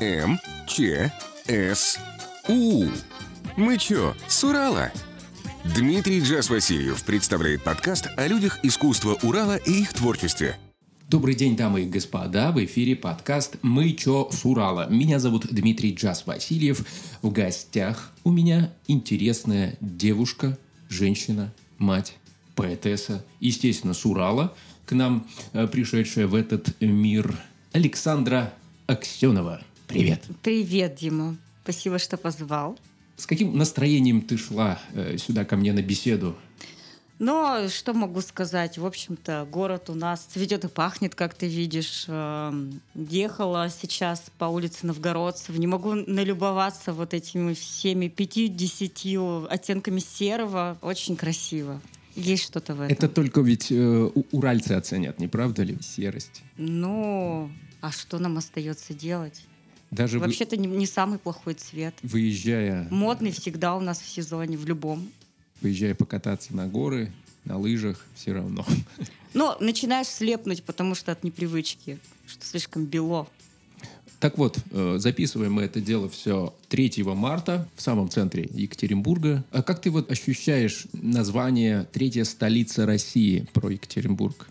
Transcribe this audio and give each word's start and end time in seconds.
М, 0.00 0.40
Ч, 0.66 1.12
С, 1.46 1.98
У. 2.48 2.86
Мы 3.58 3.76
чё, 3.76 4.14
с 4.26 4.42
Урала? 4.42 4.90
Дмитрий 5.76 6.20
Джаз 6.22 6.48
Васильев 6.48 7.04
представляет 7.04 7.62
подкаст 7.62 8.08
о 8.16 8.26
людях 8.26 8.60
искусства 8.62 9.18
Урала 9.22 9.56
и 9.56 9.82
их 9.82 9.92
творчестве. 9.92 10.56
Добрый 11.06 11.34
день, 11.34 11.54
дамы 11.54 11.82
и 11.82 11.86
господа. 11.86 12.50
В 12.50 12.64
эфире 12.64 12.96
подкаст 12.96 13.56
«Мы 13.60 13.92
чё 13.92 14.30
с 14.32 14.46
Урала». 14.46 14.88
Меня 14.88 15.18
зовут 15.18 15.48
Дмитрий 15.50 15.92
Джаз 15.94 16.24
Васильев. 16.26 16.86
В 17.20 17.30
гостях 17.30 18.10
у 18.24 18.30
меня 18.30 18.72
интересная 18.88 19.76
девушка, 19.82 20.56
женщина, 20.88 21.52
мать, 21.76 22.16
поэтесса, 22.54 23.22
естественно, 23.38 23.92
с 23.92 24.06
Урала. 24.06 24.54
К 24.86 24.92
нам 24.92 25.26
э, 25.52 25.66
пришедшая 25.66 26.26
в 26.26 26.34
этот 26.34 26.80
мир 26.80 27.36
Александра 27.72 28.54
Аксенова. 28.86 29.60
Привет. 29.90 30.22
Привет, 30.44 30.94
Дима. 30.94 31.36
Спасибо, 31.64 31.98
что 31.98 32.16
позвал. 32.16 32.78
С 33.16 33.26
каким 33.26 33.58
настроением 33.58 34.22
ты 34.22 34.38
шла 34.38 34.78
э, 34.94 35.16
сюда 35.18 35.44
ко 35.44 35.56
мне 35.56 35.72
на 35.72 35.82
беседу? 35.82 36.36
Но 37.18 37.68
что 37.68 37.92
могу 37.92 38.20
сказать? 38.20 38.78
В 38.78 38.86
общем-то, 38.86 39.48
город 39.50 39.90
у 39.90 39.94
нас 39.94 40.20
цветет 40.20 40.64
и 40.64 40.68
пахнет, 40.68 41.16
как 41.16 41.34
ты 41.34 41.48
видишь. 41.48 42.04
Эм, 42.06 42.80
ехала 42.94 43.68
сейчас 43.68 44.22
по 44.38 44.44
улице 44.44 44.86
Новгородцев. 44.86 45.58
Не 45.58 45.66
могу 45.66 45.94
налюбоваться 45.94 46.92
вот 46.92 47.12
этими 47.12 47.52
всеми 47.54 48.06
50 48.06 49.50
оттенками 49.50 49.98
серого. 49.98 50.78
Очень 50.82 51.16
красиво. 51.16 51.80
Есть 52.14 52.44
что-то 52.44 52.74
в 52.74 52.80
этом. 52.82 52.96
Это 52.96 53.08
только 53.08 53.40
ведь 53.40 53.72
э, 53.72 54.10
уральцы 54.30 54.72
оценят, 54.72 55.18
не 55.18 55.26
правда 55.26 55.64
ли, 55.64 55.78
серость? 55.82 56.42
Ну, 56.56 57.50
а 57.80 57.90
что 57.90 58.20
нам 58.20 58.38
остается 58.38 58.94
делать? 58.94 59.42
Даже 59.90 60.18
Вообще-то 60.18 60.56
не, 60.56 60.68
не 60.68 60.86
самый 60.86 61.18
плохой 61.18 61.54
цвет. 61.54 61.94
Выезжая... 62.02 62.86
Модный 62.90 63.32
всегда 63.32 63.74
у 63.76 63.80
нас 63.80 64.00
в 64.00 64.08
сезоне, 64.08 64.56
в 64.56 64.64
любом. 64.64 65.10
Выезжая 65.60 65.94
покататься 65.94 66.54
на 66.54 66.68
горы, 66.68 67.12
на 67.44 67.58
лыжах, 67.58 68.06
все 68.14 68.32
равно. 68.32 68.64
Но 69.34 69.56
начинаешь 69.60 70.06
слепнуть, 70.06 70.62
потому 70.62 70.94
что 70.94 71.12
от 71.12 71.24
непривычки, 71.24 71.98
что 72.26 72.44
слишком 72.44 72.84
бело. 72.84 73.26
Так 74.20 74.36
вот, 74.36 74.58
э, 74.70 74.96
записываем 74.98 75.54
мы 75.54 75.62
это 75.62 75.80
дело 75.80 76.08
все 76.10 76.54
3 76.68 77.02
марта 77.04 77.66
в 77.74 77.80
самом 77.80 78.10
центре 78.10 78.48
Екатеринбурга. 78.52 79.44
А 79.50 79.62
как 79.62 79.80
ты 79.80 79.90
вот 79.90 80.10
ощущаешь 80.10 80.86
название 80.92 81.88
«Третья 81.90 82.24
столица 82.24 82.84
России» 82.84 83.46
про 83.54 83.70
Екатеринбург? 83.70 84.46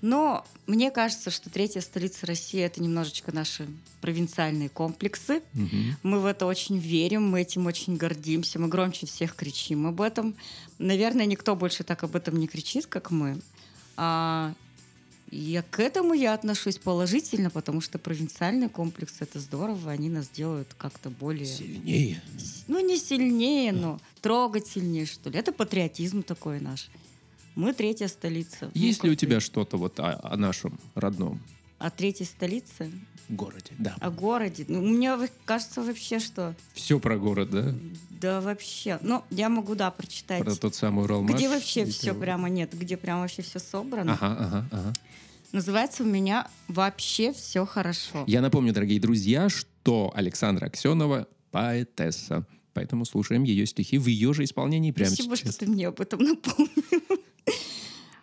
Но 0.00 0.46
мне 0.66 0.90
кажется, 0.90 1.30
что 1.30 1.50
третья 1.50 1.80
столица 1.80 2.26
России 2.26 2.60
это 2.60 2.82
немножечко 2.82 3.34
наши 3.34 3.66
провинциальные 4.00 4.68
комплексы. 4.68 5.42
Угу. 5.54 5.76
Мы 6.04 6.20
в 6.20 6.26
это 6.26 6.46
очень 6.46 6.78
верим, 6.78 7.28
мы 7.28 7.40
этим 7.40 7.66
очень 7.66 7.96
гордимся, 7.96 8.58
мы 8.58 8.68
громче 8.68 9.06
всех 9.06 9.34
кричим 9.34 9.86
об 9.86 10.00
этом. 10.00 10.36
Наверное, 10.78 11.26
никто 11.26 11.56
больше 11.56 11.82
так 11.82 12.04
об 12.04 12.14
этом 12.14 12.36
не 12.36 12.46
кричит, 12.46 12.86
как 12.86 13.10
мы. 13.10 13.40
А 13.96 14.54
и 15.30 15.62
к 15.70 15.80
этому 15.80 16.14
я 16.14 16.32
отношусь 16.32 16.78
положительно, 16.78 17.50
потому 17.50 17.80
что 17.80 17.98
провинциальный 17.98 18.68
комплекс 18.68 19.16
это 19.20 19.38
здорово, 19.40 19.90
они 19.90 20.08
нас 20.08 20.28
делают 20.28 20.68
как-то 20.78 21.10
более... 21.10 21.44
Сильнее? 21.44 22.22
Ну, 22.66 22.80
не 22.80 22.96
сильнее, 22.96 23.72
но 23.72 24.00
трогательнее, 24.22 25.04
что 25.04 25.28
ли. 25.28 25.38
Это 25.38 25.52
патриотизм 25.52 26.22
такой 26.22 26.60
наш. 26.60 26.88
Мы 27.58 27.72
третья 27.72 28.06
столица. 28.06 28.70
Есть 28.72 29.02
ну, 29.02 29.08
ли 29.08 29.14
у 29.14 29.16
тебя 29.16 29.40
что-то 29.40 29.78
вот 29.78 29.98
о, 29.98 30.20
о 30.22 30.36
нашем 30.36 30.78
родном? 30.94 31.40
О 31.78 31.90
третьей 31.90 32.24
столице? 32.24 32.92
Городе, 33.28 33.72
да. 33.78 33.96
О 33.98 34.12
городе. 34.12 34.64
Ну, 34.68 34.80
мне 34.80 35.18
кажется 35.44 35.82
вообще, 35.82 36.20
что... 36.20 36.54
Все 36.74 37.00
про 37.00 37.18
город, 37.18 37.50
да? 37.50 37.74
Да 38.10 38.40
вообще. 38.40 39.00
Ну, 39.02 39.24
я 39.30 39.48
могу, 39.48 39.74
да, 39.74 39.90
прочитать. 39.90 40.44
Про 40.44 40.54
тот 40.54 40.76
самый 40.76 41.02
Уралмаш? 41.02 41.34
Где 41.34 41.48
вообще 41.48 41.84
все 41.86 42.14
прямо 42.14 42.48
нет, 42.48 42.78
где 42.78 42.96
прямо 42.96 43.22
вообще 43.22 43.42
все 43.42 43.58
собрано. 43.58 44.12
Ага, 44.12 44.36
ага, 44.38 44.68
ага. 44.70 44.92
Называется 45.50 46.04
у 46.04 46.06
меня 46.06 46.46
«Вообще 46.68 47.32
все 47.32 47.66
хорошо». 47.66 48.22
Я 48.28 48.40
напомню, 48.40 48.72
дорогие 48.72 49.00
друзья, 49.00 49.48
что 49.48 50.12
Александра 50.14 50.66
Аксенова 50.66 51.26
поэтесса. 51.50 52.46
Поэтому 52.72 53.04
слушаем 53.04 53.42
ее 53.42 53.66
стихи 53.66 53.98
в 53.98 54.06
ее 54.06 54.32
же 54.32 54.44
исполнении 54.44 54.92
прямо 54.92 55.10
Спасибо, 55.10 55.36
сейчас. 55.36 55.54
что 55.56 55.64
ты 55.64 55.70
мне 55.72 55.88
об 55.88 56.00
этом 56.00 56.20
напомнил. 56.22 57.17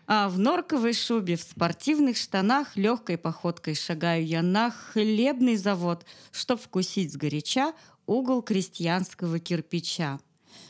А 0.08 0.30
в 0.30 0.38
норковой 0.38 0.94
шубе, 0.94 1.36
в 1.36 1.42
спортивных 1.42 2.18
штанах, 2.18 2.76
легкой 2.76 3.18
походкой 3.18 3.76
шагаю 3.76 4.26
я 4.26 4.42
на 4.44 4.70
хлебный 4.70 5.56
завод, 5.56 6.06
чтоб 6.32 6.62
вкусить 6.62 7.12
сгоряча 7.12 7.74
угол 8.06 8.42
крестьянского 8.42 9.40
кирпича. 9.40 10.20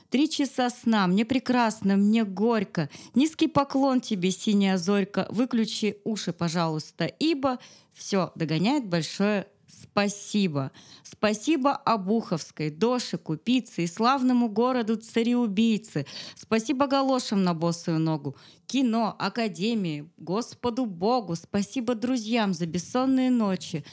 Три 0.09 0.29
часа 0.29 0.69
сна, 0.69 1.07
мне 1.07 1.25
прекрасно, 1.25 1.97
мне 1.97 2.23
горько. 2.23 2.89
Низкий 3.15 3.47
поклон 3.47 3.99
тебе, 3.99 4.31
синяя 4.31 4.77
зорька. 4.77 5.27
Выключи 5.29 5.97
уши, 6.05 6.31
пожалуйста, 6.31 7.05
ибо 7.05 7.59
все 7.93 8.31
догоняет 8.35 8.85
большое 8.85 9.47
спасибо. 9.91 10.71
Спасибо 11.03 11.75
Обуховской, 11.75 12.69
Доше, 12.69 13.17
Купице 13.17 13.83
и 13.83 13.87
славному 13.87 14.49
городу 14.49 14.95
цареубийцы. 14.95 16.05
Спасибо 16.35 16.87
галошам 16.87 17.43
на 17.43 17.53
босую 17.53 17.99
ногу. 17.99 18.35
Кино, 18.67 19.15
Академии, 19.19 20.09
Господу 20.17 20.85
Богу. 20.85 21.35
Спасибо 21.35 21.95
друзьям 21.95 22.53
за 22.53 22.65
бессонные 22.65 23.29
ночи. 23.29 23.85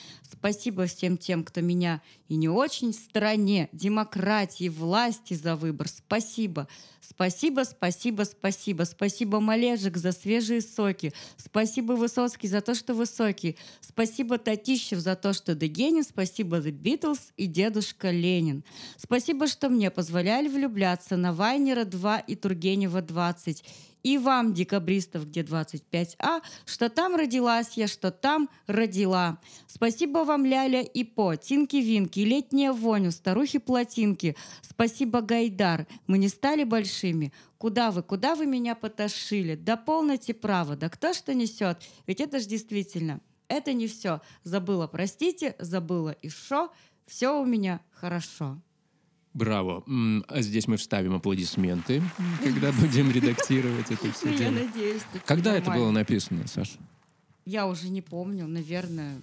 Спасибо 0.42 0.86
всем 0.86 1.18
тем, 1.18 1.44
кто 1.44 1.60
меня 1.60 2.02
и 2.26 2.34
не 2.34 2.48
очень 2.48 2.90
в 2.90 2.96
стране, 2.96 3.68
демократии, 3.70 4.68
власти 4.68 5.34
за 5.34 5.54
выбор. 5.54 5.86
Спасибо. 5.86 6.66
Спасибо, 7.00 7.62
спасибо, 7.62 8.24
спасибо. 8.24 8.82
Спасибо, 8.82 9.38
Малежик, 9.38 9.96
за 9.96 10.10
свежие 10.10 10.60
соки. 10.60 11.12
Спасибо, 11.36 11.92
Высоцкий, 11.92 12.48
за 12.48 12.60
то, 12.60 12.74
что 12.74 12.92
высокий. 12.92 13.56
Спасибо, 13.80 14.36
Татищев, 14.36 14.98
за 14.98 15.14
то, 15.14 15.32
что 15.32 15.54
Дегенин. 15.54 16.02
Спасибо, 16.02 16.56
The 16.56 16.72
Beatles 16.72 17.20
и 17.36 17.46
дедушка 17.46 18.10
Ленин. 18.10 18.64
Спасибо, 18.96 19.46
что 19.46 19.68
мне 19.68 19.92
позволяли 19.92 20.48
влюбляться 20.48 21.16
на 21.16 21.32
Вайнера 21.32 21.84
2 21.84 22.18
и 22.18 22.34
Тургенева 22.34 23.00
20 23.00 23.62
и 24.02 24.18
вам, 24.18 24.52
декабристов, 24.52 25.26
где 25.26 25.42
25А, 25.42 26.42
что 26.64 26.88
там 26.88 27.14
родилась 27.14 27.72
я, 27.76 27.86
что 27.86 28.10
там 28.10 28.48
родила. 28.66 29.38
Спасибо 29.66 30.20
вам, 30.20 30.44
Ляля 30.44 30.82
и 30.82 31.04
По, 31.04 31.36
Тинки-Винки, 31.36 32.20
летняя 32.20 32.72
вонь 32.72 33.10
старухи-плотинки. 33.10 34.36
Спасибо, 34.62 35.20
Гайдар, 35.20 35.86
мы 36.06 36.18
не 36.18 36.28
стали 36.28 36.64
большими. 36.64 37.32
Куда 37.58 37.90
вы, 37.90 38.02
куда 38.02 38.34
вы 38.34 38.46
меня 38.46 38.74
поташили? 38.74 39.54
Да 39.54 39.76
полноте 39.76 40.34
право, 40.34 40.74
да 40.74 40.88
кто 40.88 41.12
что 41.12 41.32
несет? 41.32 41.78
Ведь 42.06 42.20
это 42.20 42.40
ж 42.40 42.46
действительно, 42.46 43.20
это 43.48 43.72
не 43.72 43.86
все. 43.86 44.20
Забыла, 44.42 44.86
простите, 44.88 45.54
забыла 45.58 46.10
и 46.10 46.28
шо, 46.28 46.72
все 47.06 47.40
у 47.40 47.44
меня 47.44 47.80
хорошо. 47.92 48.60
Браво. 49.34 49.82
А 50.28 50.42
здесь 50.42 50.68
мы 50.68 50.76
вставим 50.76 51.14
аплодисменты, 51.14 52.02
когда 52.42 52.70
будем 52.72 53.10
редактировать 53.10 53.90
это 53.90 54.12
все 54.12 54.34
Я 54.34 54.50
надеюсь. 54.50 55.02
Когда 55.24 55.56
это 55.56 55.70
было 55.70 55.90
написано, 55.90 56.46
Саша? 56.46 56.78
Я 57.44 57.66
уже 57.66 57.88
не 57.88 58.02
помню, 58.02 58.46
наверное, 58.46 59.20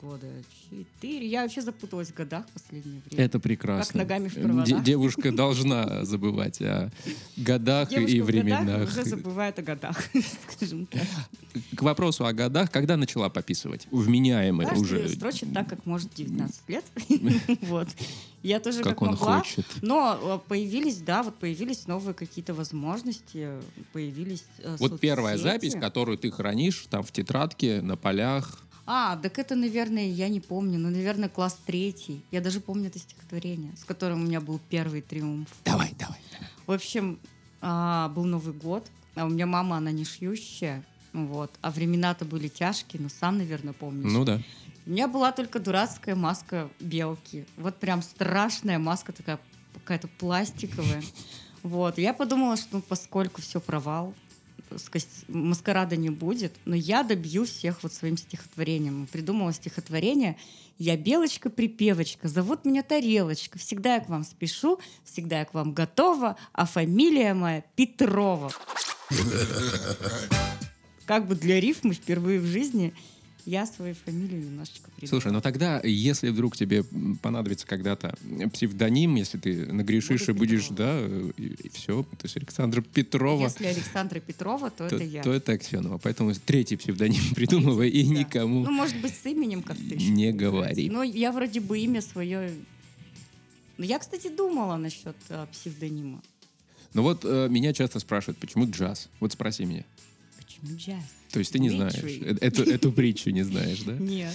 года 0.00 0.26
четыре. 0.70 1.26
Я 1.26 1.42
вообще 1.42 1.60
запуталась 1.62 2.08
в 2.08 2.14
годах 2.14 2.46
в 2.48 2.52
последнее 2.52 3.00
время. 3.06 3.24
Это 3.24 3.38
прекрасно. 3.40 3.92
Как 4.00 4.08
ногами 4.08 4.28
в 4.28 4.34
проводах. 4.34 4.66
Де- 4.66 4.80
девушка 4.80 5.32
должна 5.32 6.04
забывать 6.04 6.60
о 6.62 6.90
годах 7.36 7.88
Девушка 7.88 8.10
и 8.12 8.18
годах 8.20 8.26
временах. 8.28 8.88
уже 8.88 9.04
забывает 9.04 9.58
о 9.58 9.62
годах, 9.62 9.96
скажем 10.56 10.86
так. 10.86 11.02
К 11.76 11.82
вопросу 11.82 12.24
о 12.26 12.32
годах, 12.32 12.70
когда 12.70 12.96
начала 12.96 13.28
пописывать? 13.28 13.86
Вменяемый 13.90 14.66
Каждый 14.66 14.82
уже. 14.82 15.08
строчит 15.08 15.52
так, 15.52 15.68
как 15.68 15.86
может 15.86 16.12
19 16.14 16.68
лет. 16.68 16.84
Вот. 17.62 17.88
Я 18.42 18.58
тоже 18.58 18.78
Как 18.82 18.94
как, 18.94 19.02
он 19.02 19.08
могла. 19.10 19.40
хочет. 19.40 19.66
Но 19.82 20.18
э, 20.44 20.48
появились, 20.48 20.96
да, 21.02 21.22
вот 21.22 21.38
появились 21.38 21.86
новые 21.86 22.14
какие-то 22.14 22.54
возможности, 22.54 23.50
появились 23.92 24.44
э, 24.60 24.76
Вот 24.78 24.98
первая 24.98 25.36
соцсети. 25.36 25.52
запись, 25.68 25.74
которую 25.78 26.16
ты 26.16 26.30
хранишь 26.30 26.86
там 26.88 27.02
в 27.02 27.12
тетрадке, 27.12 27.82
на 27.82 27.96
полях. 27.98 28.62
А, 28.92 29.16
так 29.16 29.38
это, 29.38 29.54
наверное, 29.54 30.08
я 30.08 30.28
не 30.28 30.40
помню. 30.40 30.76
Ну, 30.76 30.90
наверное, 30.90 31.28
класс 31.28 31.56
третий. 31.64 32.24
Я 32.32 32.40
даже 32.40 32.58
помню 32.58 32.88
это 32.88 32.98
стихотворение, 32.98 33.72
с 33.76 33.84
которым 33.84 34.22
у 34.22 34.26
меня 34.26 34.40
был 34.40 34.60
первый 34.68 35.00
триумф. 35.00 35.48
Давай, 35.64 35.94
давай. 35.96 36.18
В 36.66 36.72
общем, 36.72 37.20
а, 37.60 38.08
был 38.08 38.24
Новый 38.24 38.52
год, 38.52 38.90
а 39.14 39.26
у 39.26 39.28
меня 39.28 39.46
мама, 39.46 39.76
она 39.76 39.92
не 39.92 40.04
шьющая, 40.04 40.84
вот. 41.12 41.52
А 41.60 41.70
времена-то 41.70 42.24
были 42.24 42.48
тяжкие, 42.48 43.00
но 43.00 43.08
сам, 43.08 43.38
наверное, 43.38 43.74
помнишь. 43.74 44.10
Ну 44.10 44.24
да. 44.24 44.40
У 44.86 44.90
меня 44.90 45.06
была 45.06 45.30
только 45.30 45.60
дурацкая 45.60 46.16
маска 46.16 46.68
белки. 46.80 47.46
Вот 47.56 47.76
прям 47.76 48.02
страшная 48.02 48.80
маска 48.80 49.12
такая, 49.12 49.38
какая-то 49.72 50.08
пластиковая. 50.08 51.04
Вот. 51.62 51.96
Я 51.96 52.12
подумала, 52.12 52.56
что 52.56 52.78
ну, 52.78 52.82
поскольку 52.82 53.40
все 53.40 53.60
провал, 53.60 54.14
маскарада 55.28 55.96
не 55.96 56.10
будет, 56.10 56.52
но 56.64 56.74
я 56.74 57.02
добью 57.02 57.44
всех 57.44 57.82
вот 57.82 57.92
своим 57.92 58.16
стихотворением. 58.16 59.06
Придумала 59.10 59.52
стихотворение 59.52 60.36
«Я 60.78 60.96
белочка-припевочка, 60.96 62.28
зовут 62.28 62.64
меня 62.64 62.82
Тарелочка, 62.82 63.58
всегда 63.58 63.94
я 63.94 64.00
к 64.00 64.08
вам 64.08 64.24
спешу, 64.24 64.78
всегда 65.04 65.40
я 65.40 65.44
к 65.44 65.54
вам 65.54 65.72
готова, 65.72 66.36
а 66.52 66.66
фамилия 66.66 67.34
моя 67.34 67.62
Петрова». 67.76 68.52
Как 71.06 71.26
бы 71.26 71.34
для 71.34 71.58
рифмы 71.60 71.94
впервые 71.94 72.38
в 72.38 72.46
жизни 72.46 72.94
я 73.46 73.66
свою 73.66 73.94
фамилию 73.94 74.40
немножечко 74.44 74.90
придумала. 74.96 75.08
Слушай, 75.20 75.32
ну 75.32 75.40
тогда, 75.40 75.80
если 75.82 76.28
вдруг 76.30 76.56
тебе 76.56 76.84
понадобится 77.22 77.66
когда-то 77.66 78.14
псевдоним, 78.52 79.14
если 79.16 79.38
ты 79.38 79.66
нагрешишь 79.72 80.20
Буду 80.26 80.32
и 80.32 80.34
будешь, 80.34 80.68
Петрова. 80.68 81.32
да, 81.36 81.42
и, 81.42 81.68
все, 81.72 82.02
то 82.02 82.24
есть 82.24 82.36
Александра 82.36 82.80
Петрова, 82.82 83.44
Если 83.44 83.66
Александра 83.66 84.20
Петрова, 84.20 84.70
то, 84.70 84.88
то, 84.88 84.96
это 84.96 85.04
я. 85.04 85.22
то 85.22 85.32
это 85.32 85.52
Аксенова. 85.52 85.98
Поэтому 85.98 86.32
третий 86.34 86.76
псевдоним 86.76 87.34
придумывай 87.34 87.88
и 87.88 88.02
Да. 88.04 88.14
никому 88.20 88.64
Ну, 88.64 88.70
может 88.70 89.00
быть, 89.00 89.14
с 89.14 89.26
именем 89.26 89.62
как-то 89.62 89.82
еще. 89.94 90.08
не 90.10 90.32
говори. 90.32 90.88
Но 90.90 91.02
я 91.02 91.32
вроде 91.32 91.60
бы 91.60 91.78
имя 91.78 92.00
свое... 92.02 92.52
Ну, 93.78 93.84
я, 93.84 93.98
кстати, 93.98 94.28
думала 94.28 94.76
насчет 94.76 95.16
а, 95.30 95.46
псевдонима. 95.46 96.20
Ну 96.92 97.02
вот 97.02 97.24
э, 97.24 97.48
меня 97.48 97.72
часто 97.72 98.00
спрашивают, 98.00 98.38
почему 98.38 98.68
джаз? 98.68 99.08
Вот 99.20 99.32
спроси 99.32 99.64
меня. 99.64 99.84
То 101.32 101.38
есть 101.38 101.52
ты 101.52 101.58
не 101.58 101.70
знаешь, 101.70 101.94
э- 102.02 102.36
эту, 102.40 102.62
эту 102.64 102.92
притчу 102.92 103.30
не 103.30 103.42
знаешь, 103.42 103.80
да? 103.80 103.92
Нет. 103.92 104.34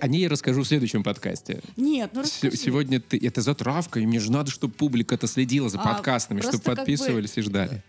О 0.00 0.08
ней 0.08 0.22
я 0.22 0.28
расскажу 0.30 0.62
в 0.62 0.66
следующем 0.66 1.02
подкасте. 1.02 1.60
Нет, 1.76 2.10
ну 2.14 2.22
расскажи. 2.22 2.56
Сегодня 2.56 3.00
ты... 3.00 3.18
Это 3.18 3.42
затравка, 3.42 4.00
и 4.00 4.06
мне 4.06 4.18
же 4.18 4.32
надо, 4.32 4.50
чтобы 4.50 4.72
публика-то 4.72 5.26
следила 5.26 5.68
за 5.68 5.78
А, 5.80 5.84
подкастами, 5.84 6.40
чтобы 6.40 6.58
как 6.58 6.64
бы- 6.64 6.76
подписывались 6.76 7.36
и 7.36 7.42
ждали. 7.42 7.82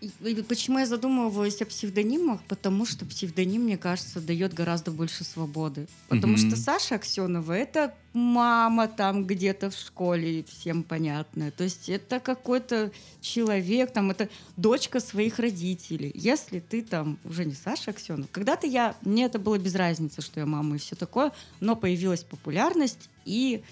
Почему 0.50 0.80
я 0.80 0.86
задумываюсь 0.88 1.62
о 1.62 1.66
псевдонимах? 1.66 2.42
Потому 2.50 2.86
что 2.86 3.06
псевдоним, 3.06 3.62
мне 3.64 3.78
кажется, 3.78 4.20
дает 4.20 4.54
гораздо 4.54 4.92
больше 4.92 5.24
свободы. 5.24 5.88
Потому 6.10 6.34
Мгм. 6.34 6.50
что 6.50 6.60
Саша 6.60 6.96
Аксенова— 6.96 7.54
это 7.54 7.94
мама 8.16 8.88
там 8.88 9.26
где-то 9.26 9.70
в 9.70 9.76
школе, 9.76 10.44
всем 10.44 10.84
понятно. 10.84 11.52
То 11.52 11.64
есть 11.64 11.90
это 11.90 12.20
какой-то 12.20 12.92
человек, 13.22 13.92
там 13.92 14.12
это 14.12 14.30
дочка 14.58 15.00
своих 15.00 15.40
родителей. 15.40 16.12
Если 16.16 16.60
ты 16.60 16.82
там 16.82 17.20
уже 17.26 17.46
не 17.46 17.54
Саша 17.54 17.92
Аксенова. 17.92 18.28
Когда-то 18.32 18.66
я, 18.68 18.96
мне 19.02 19.26
это 19.26 19.38
было 19.38 19.58
без 19.58 19.76
разницы, 19.76 20.22
что 20.22 20.40
я 20.40 20.46
мама 20.46 20.76
и 20.76 20.80
все 20.80 20.96
такое, 20.96 21.32
но 21.60 21.76
появилась 21.76 22.24
популярность, 22.24 23.10
и 23.26 23.64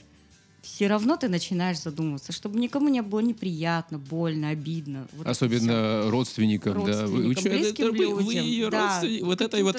все 0.63 0.87
равно 0.87 1.17
ты 1.17 1.27
начинаешь 1.27 1.79
задумываться, 1.81 2.31
чтобы 2.31 2.57
никому 2.59 2.87
не 2.89 3.01
было 3.01 3.19
неприятно, 3.19 3.99
больно, 3.99 4.49
обидно. 4.49 5.07
Вот. 5.13 5.27
Особенно 5.27 6.09
родственникам, 6.09 6.85
да. 6.85 7.05
Вы, 7.05 7.11
вы 7.27 7.33
Родственникам, 7.33 7.43
чё, 7.43 7.49
это- 7.51 7.83
это 7.83 7.91
вы, 7.91 7.97
людям, 8.33 8.45
ее 8.45 8.69
да. 8.69 8.81
родственник- 8.99 9.23
Вот 9.25 9.41
это 9.41 9.57
вот 9.63 9.75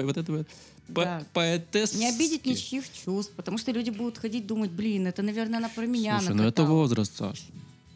и 0.00 0.04
вот 0.04 0.16
это 0.18 0.32
вот 0.32 0.46
Да. 0.88 1.24
поэтесски. 1.32 1.96
Не 1.96 2.10
обидеть 2.10 2.46
ничьих 2.46 2.84
чувств, 2.92 3.32
потому 3.36 3.58
что 3.58 3.72
люди 3.72 3.90
будут 3.90 4.18
ходить 4.18 4.46
думать, 4.46 4.70
блин, 4.70 5.06
это, 5.06 5.22
наверное, 5.22 5.58
она 5.58 5.68
про 5.70 5.86
меня 5.86 6.18
Слушай, 6.20 6.34
ну 6.34 6.42
это 6.44 6.62
накатала». 6.62 6.66
возраст, 6.68 7.16
Саш. 7.16 7.42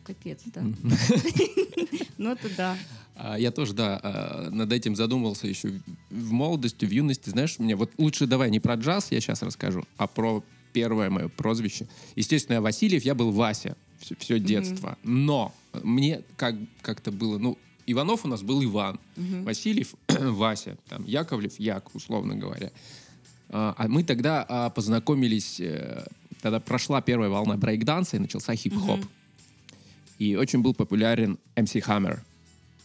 Капец, 0.05 0.41
да. 0.47 0.63
Ну 2.19 2.31
это 2.33 2.49
да. 2.57 2.79
А, 3.17 3.37
Я 3.39 3.51
тоже, 3.51 3.73
да, 3.75 4.01
а, 4.03 4.49
над 4.51 4.73
этим 4.73 4.97
задумывался 4.97 5.47
еще 5.47 5.81
в 6.11 6.33
молодости, 6.33 6.85
в 6.85 6.91
юности. 6.91 7.31
Знаешь, 7.31 7.59
мне 7.59 7.77
вот 7.77 7.91
лучше 7.99 8.27
давай 8.27 8.51
не 8.51 8.61
про 8.61 8.75
джаз 8.75 9.09
я 9.11 9.21
сейчас 9.21 9.43
расскажу, 9.43 9.85
а 9.97 10.07
про 10.07 10.43
первое 10.73 11.11
мое 11.11 11.29
прозвище. 11.29 11.87
Естественно, 12.17 12.55
я 12.55 12.61
Васильев, 12.61 13.05
я 13.05 13.15
был 13.15 13.31
Вася 13.31 13.77
все, 14.19 14.39
детство. 14.39 14.99
Но 15.03 15.55
мне 15.83 16.23
как, 16.37 16.57
как-то 16.81 17.13
было, 17.13 17.39
ну, 17.39 17.59
Иванов 17.87 18.25
у 18.25 18.29
нас 18.29 18.43
был 18.43 18.63
Иван, 18.65 18.99
Васильев 19.17 19.95
Вася, 20.09 20.77
там, 20.89 21.05
Яковлев 21.05 21.59
Як, 21.59 21.95
условно 21.95 22.35
говоря. 22.35 22.71
А 23.49 23.75
а 23.77 23.89
мы 23.89 24.03
тогда 24.03 24.47
а, 24.49 24.71
познакомились, 24.71 25.61
э, 25.61 26.07
тогда 26.41 26.59
прошла 26.59 27.03
первая 27.03 27.29
волна 27.29 27.59
брейкданса 27.59 28.17
и 28.17 28.21
начался 28.21 28.55
хип-хоп. 28.55 29.05
И 30.19 30.37
очень 30.37 30.63
был 30.63 30.73
популярен 30.73 31.39
MC 31.55 31.85
Hammer. 31.87 32.21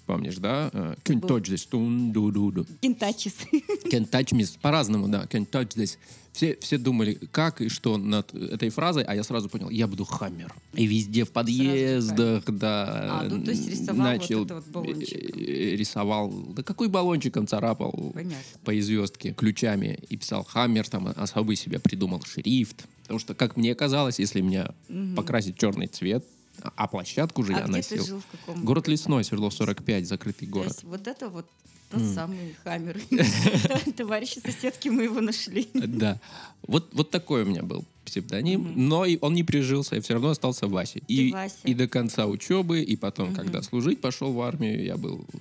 Помнишь, 0.07 0.37
да? 0.37 0.69
Э, 0.73 0.95
Can't 1.03 1.21
touch 1.21 1.43
this. 1.43 1.67
Ду, 1.69 2.31
ду. 2.31 2.65
Кентачис. 2.81 3.35
Can't 3.91 4.09
touch 4.09 4.31
me. 4.31 4.47
По-разному, 4.61 5.07
да. 5.09 5.25
Can't 5.25 5.49
touch 5.49 5.75
this. 5.75 5.97
Все, 6.31 6.55
все 6.61 6.77
думали, 6.77 7.15
как 7.31 7.61
и 7.61 7.67
что 7.67 7.97
над 7.97 8.33
этой 8.33 8.69
фразой, 8.69 9.03
а 9.03 9.15
я 9.15 9.23
сразу 9.23 9.49
понял, 9.49 9.71
я 9.71 9.87
буду 9.87 10.05
хаммер. 10.05 10.53
И 10.75 10.85
везде 10.85 11.25
в 11.25 11.31
подъездах, 11.31 12.45
да. 12.45 13.21
А, 13.21 13.27
ну, 13.27 13.43
то 13.43 13.51
есть 13.51 13.67
рисовал 13.67 14.05
начал, 14.05 14.39
вот 14.39 14.45
это 14.51 14.55
вот 14.55 14.67
баллончиком. 14.67 15.39
э, 15.39 15.75
Рисовал, 15.75 16.31
да 16.55 16.61
какой 16.63 16.89
баллончиком 16.89 17.47
царапал 17.47 18.11
Понятно. 18.13 18.37
по 18.63 18.71
звездке 18.79 19.33
ключами 19.33 19.99
и 20.09 20.15
писал 20.15 20.43
хаммер, 20.45 20.87
там 20.87 21.11
особый 21.15 21.55
себе 21.55 21.79
придумал 21.79 22.21
шрифт. 22.23 22.85
Потому 23.01 23.19
что, 23.19 23.33
как 23.33 23.57
мне 23.57 23.73
казалось, 23.73 24.19
если 24.19 24.39
меня 24.41 24.71
покрасить 25.15 25.57
черный 25.57 25.87
цвет, 25.87 26.23
а- 26.61 26.87
площадку 26.87 27.43
же 27.43 27.53
А 27.53 27.59
я 27.59 27.63
где 27.63 27.71
носил. 27.71 27.97
ты 27.97 28.03
жил? 28.07 28.19
В 28.19 28.25
каком 28.27 28.55
Город 28.65 28.65
городе? 28.85 28.91
Лесной, 28.91 29.23
Свердлов 29.23 29.53
45, 29.53 30.07
закрытый 30.07 30.47
То 30.47 30.53
город. 30.53 30.67
есть 30.69 30.83
вот 30.83 31.07
это 31.07 31.29
вот 31.29 31.45
тот 31.89 32.01
самый 32.01 32.55
хаммер. 32.63 32.99
Товарищи 33.95 34.39
соседки 34.39 34.89
мы 34.89 35.03
его 35.03 35.21
нашли. 35.21 35.67
Да. 35.73 36.19
Вот, 36.67 36.89
вот 36.93 37.11
такой 37.11 37.43
у 37.43 37.45
меня 37.45 37.63
был 37.63 37.85
псевдоним, 38.03 38.73
но 38.75 39.05
и 39.05 39.17
он 39.21 39.33
не 39.33 39.43
прижился, 39.43 39.95
я 39.95 40.01
все 40.01 40.13
равно 40.13 40.29
остался 40.29 40.67
Васей. 40.67 41.03
И, 41.07 41.31
Вася. 41.31 41.55
и 41.65 41.73
до 41.73 41.87
конца 41.87 42.25
учебы, 42.25 42.81
и 42.81 42.95
потом, 42.95 43.33
когда 43.35 43.61
служить 43.61 43.99
пошел 44.01 44.31
в 44.33 44.41
армию, 44.41 44.83
я 44.83 44.95
был 44.97 45.25
э, 45.33 45.37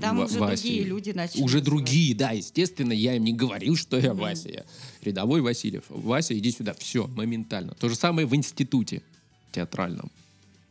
Там 0.00 0.16
Ва- 0.18 0.24
уже 0.24 0.38
Васей. 0.38 0.62
другие 0.70 0.84
люди 0.84 1.10
начали. 1.10 1.42
Уже 1.42 1.58
называть. 1.58 1.64
другие, 1.64 2.14
да, 2.14 2.30
естественно, 2.32 2.92
я 2.92 3.14
им 3.16 3.24
не 3.24 3.32
говорил, 3.34 3.76
что 3.76 3.98
я 3.98 4.14
Вася. 4.14 4.48
Я 4.50 4.64
рядовой 5.02 5.40
Васильев. 5.42 5.84
Вася, 5.88 6.36
иди 6.38 6.50
сюда. 6.50 6.74
Все, 6.78 7.06
моментально. 7.08 7.74
То 7.74 7.88
же 7.90 7.94
самое 7.94 8.26
в 8.26 8.34
институте 8.34 9.02
театральном. 9.52 10.10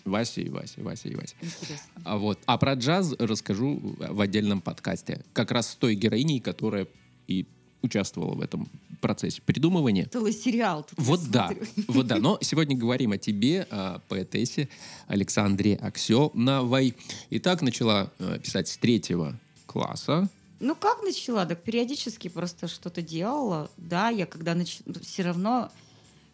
Вася 0.05 0.41
и 0.41 0.49
Вася, 0.49 0.81
Вася 0.81 1.09
и 1.09 1.15
Вася. 1.15 1.35
Интересно. 1.41 2.01
А 2.03 2.17
вот, 2.17 2.39
а 2.45 2.57
про 2.57 2.73
джаз 2.73 3.13
расскажу 3.19 3.79
в 3.97 4.21
отдельном 4.21 4.61
подкасте. 4.61 5.23
Как 5.33 5.51
раз 5.51 5.71
с 5.71 5.75
той 5.75 5.95
героиней, 5.95 6.39
которая 6.39 6.87
и 7.27 7.45
участвовала 7.81 8.35
в 8.35 8.41
этом 8.41 8.69
процессе 9.01 9.41
придумывания. 9.41 10.07
Целый 10.07 10.33
сериал. 10.33 10.83
тут 10.83 10.99
Вот 10.99 11.29
да, 11.29 11.47
смотрю. 11.47 11.67
вот 11.87 12.07
да. 12.07 12.17
Но 12.17 12.37
сегодня 12.41 12.77
говорим 12.77 13.11
о 13.11 13.17
тебе, 13.17 13.67
о 13.71 13.99
поэтессе 14.07 14.69
Александре 15.07 15.75
Аксеновой. 15.75 16.95
Итак, 17.31 17.61
начала 17.61 18.11
э, 18.19 18.39
писать 18.39 18.67
с 18.67 18.77
третьего 18.77 19.39
класса. 19.65 20.29
Ну, 20.59 20.75
как 20.75 21.01
начала? 21.01 21.45
Так 21.45 21.63
периодически 21.63 22.27
просто 22.27 22.67
что-то 22.67 23.01
делала. 23.01 23.71
Да, 23.77 24.09
я 24.09 24.27
когда 24.27 24.53
начала... 24.53 24.93
Все 25.01 25.23
равно 25.23 25.71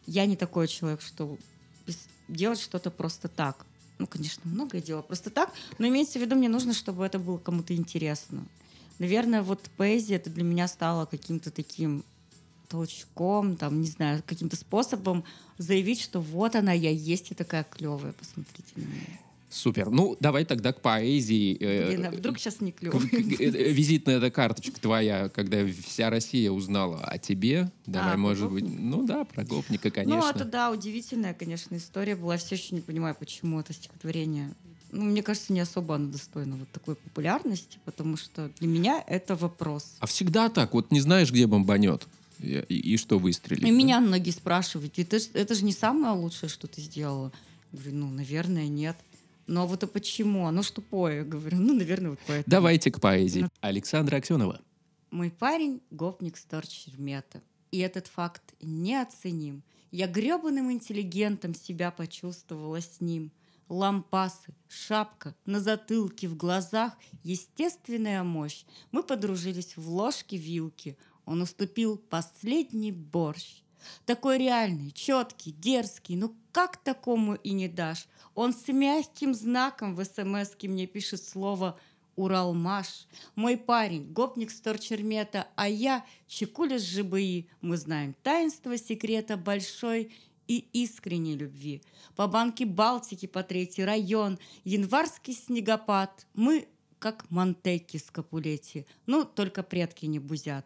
я 0.05 0.25
не 0.25 0.35
такой 0.35 0.67
человек, 0.67 1.01
что 1.01 1.37
делать 2.27 2.59
что-то 2.59 2.91
просто 2.91 3.27
так. 3.27 3.65
Ну, 3.99 4.07
конечно, 4.07 4.43
многое 4.45 4.81
делала 4.81 5.01
просто 5.01 5.29
так, 5.29 5.51
но 5.79 5.87
имеется 5.87 6.19
в 6.19 6.21
виду, 6.21 6.35
мне 6.35 6.49
нужно, 6.49 6.73
чтобы 6.73 7.05
это 7.05 7.17
было 7.17 7.37
кому-то 7.37 7.75
интересно. 7.75 8.45
Наверное, 8.99 9.41
вот 9.41 9.69
поэзия 9.77 10.15
это 10.15 10.29
для 10.29 10.43
меня 10.43 10.67
стала 10.67 11.05
каким-то 11.05 11.51
таким 11.51 12.03
толчком, 12.67 13.55
там, 13.55 13.81
не 13.81 13.87
знаю, 13.87 14.21
каким-то 14.25 14.55
способом 14.55 15.23
заявить, 15.57 16.01
что 16.01 16.19
вот 16.19 16.55
она, 16.55 16.73
я 16.73 16.91
есть 16.91 17.31
и 17.31 17.35
такая 17.35 17.63
клевая, 17.63 18.13
посмотрите 18.13 18.71
на 18.75 18.81
меня. 18.81 19.19
Супер. 19.49 19.89
Ну, 19.89 20.17
давай 20.19 20.43
тогда 20.43 20.73
к 20.73 20.81
поэзии. 20.81 21.55
э, 21.59 21.87
Блин, 21.87 22.05
а 22.05 22.11
вдруг 22.11 22.37
сейчас 22.37 22.59
не 22.59 22.71
к- 22.73 22.79
клевая. 22.79 22.99
к- 22.99 23.13
э, 23.41 23.71
Визитная 23.71 24.17
эта 24.17 24.29
карточка 24.29 24.79
твоя, 24.79 25.29
когда 25.29 25.65
вся 25.65 26.09
Россия 26.09 26.51
узнала 26.51 26.99
о 27.01 27.17
тебе. 27.17 27.71
Давай, 27.85 28.15
А, 28.15 28.17
может 28.17 28.51
быть, 28.51 28.65
ну 28.67 29.05
да, 29.05 29.23
про 29.23 29.45
гопника, 29.45 29.87
Ну, 29.87 29.93
конечно. 29.93 30.31
это 30.35 30.43
да, 30.43 30.69
удивительная, 30.69 31.33
конечно, 31.33 31.77
история 31.77 32.17
была. 32.17 32.35
Все 32.37 32.55
еще 32.55 32.75
не 32.75 32.81
понимаю, 32.81 33.15
почему 33.17 33.59
это 33.61 33.71
стихотворение. 33.71 34.53
Ну, 34.91 35.05
мне 35.05 35.23
кажется, 35.23 35.53
не 35.53 35.59
особо 35.61 35.95
оно 35.95 36.09
достойно 36.11 36.57
вот 36.57 36.69
такой 36.71 36.95
популярности, 36.95 37.77
потому 37.85 38.17
что 38.17 38.49
для 38.59 38.67
меня 38.67 39.01
это 39.07 39.35
вопрос. 39.35 39.95
А 39.99 40.07
всегда 40.07 40.49
так, 40.49 40.73
вот 40.73 40.91
не 40.91 40.99
знаешь, 40.99 41.31
где 41.31 41.47
бомбанет 41.47 42.05
и, 42.41 42.65
и- 42.67 42.93
и 42.93 42.97
что 42.97 43.17
выстрелит. 43.17 43.63
И 43.63 43.65
да? 43.65 43.71
меня 43.71 43.99
многие 44.01 44.31
спрашивают, 44.31 44.99
это, 44.99 45.17
это 45.33 45.55
же 45.55 45.63
не 45.63 45.73
самое 45.73 46.13
лучшее, 46.13 46.49
что 46.49 46.67
ты 46.67 46.81
сделала. 46.81 47.31
Я 47.73 47.79
говорю, 47.79 47.95
ну, 47.97 48.09
наверное, 48.09 48.67
нет. 48.67 48.95
Ну, 49.47 49.61
а 49.61 49.65
вот 49.65 49.83
а 49.83 49.87
почему? 49.87 50.45
Оно 50.45 50.61
ж 50.61 50.71
тупое. 50.71 51.23
Говорю, 51.23 51.57
ну, 51.57 51.73
наверное, 51.73 52.11
вот 52.11 52.19
поэтому. 52.27 52.51
Давайте 52.51 52.91
к 52.91 52.99
поэзии. 52.99 53.47
Александра 53.61 54.17
Аксенова. 54.17 54.61
Мой 55.09 55.31
парень— 55.31 55.81
гопник 55.91 56.37
Старчермета. 56.37 57.41
И 57.71 57.79
этот 57.79 58.07
факт 58.07 58.53
неоценим. 58.61 59.63
Я 59.91 60.07
гребаным 60.07 60.71
интеллигентом 60.71 61.55
себя 61.55 61.91
почувствовала 61.91 62.81
с 62.81 62.99
ним. 62.99 63.31
Лампасы, 63.69 64.53
шапка, 64.67 65.35
на 65.45 65.59
затылке, 65.59 66.27
в 66.27 66.35
глазах 66.35 66.93
естественная 67.23 68.23
мощь. 68.23 68.65
Мы 68.91 69.03
подружились 69.03 69.75
в 69.77 69.89
ложке-вилке. 69.89 70.97
Он 71.25 71.41
уступил 71.41 71.97
последний 71.97 72.91
борщ. 72.91 73.61
Такой 74.05 74.37
реальный, 74.37 74.91
четкий, 74.91 75.51
дерзкий, 75.51 76.15
ну 76.15 76.35
как 76.51 76.77
такому 76.77 77.35
и 77.35 77.51
не 77.51 77.67
дашь? 77.67 78.07
Он 78.35 78.53
с 78.53 78.67
мягким 78.67 79.33
знаком 79.33 79.95
в 79.95 80.03
смс 80.03 80.51
мне 80.63 80.87
пишет 80.87 81.23
слово 81.23 81.79
Уралмаш. 82.15 83.07
Мой 83.35 83.57
парень, 83.57 84.11
гопник 84.11 84.51
Сторчермета, 84.51 85.47
а 85.55 85.69
я 85.69 86.05
Чекуля 86.27 86.79
с 86.79 86.83
ЖБИ. 86.83 87.47
Мы 87.61 87.77
знаем 87.77 88.15
таинство 88.23 88.77
секрета 88.77 89.37
большой 89.37 90.11
и 90.47 90.67
искренней 90.73 91.35
любви. 91.35 91.81
По 92.15 92.27
банке 92.27 92.65
Балтики 92.65 93.27
по 93.27 93.43
третий 93.43 93.85
район, 93.85 94.39
январский 94.63 95.33
снегопад. 95.33 96.25
Мы 96.33 96.67
как 96.99 97.29
Монтеки 97.29 97.97
с 97.97 98.09
Капулетти. 98.09 98.85
Ну, 99.05 99.23
только 99.23 99.61
предки 99.61 100.05
не 100.07 100.19
бузят. 100.19 100.65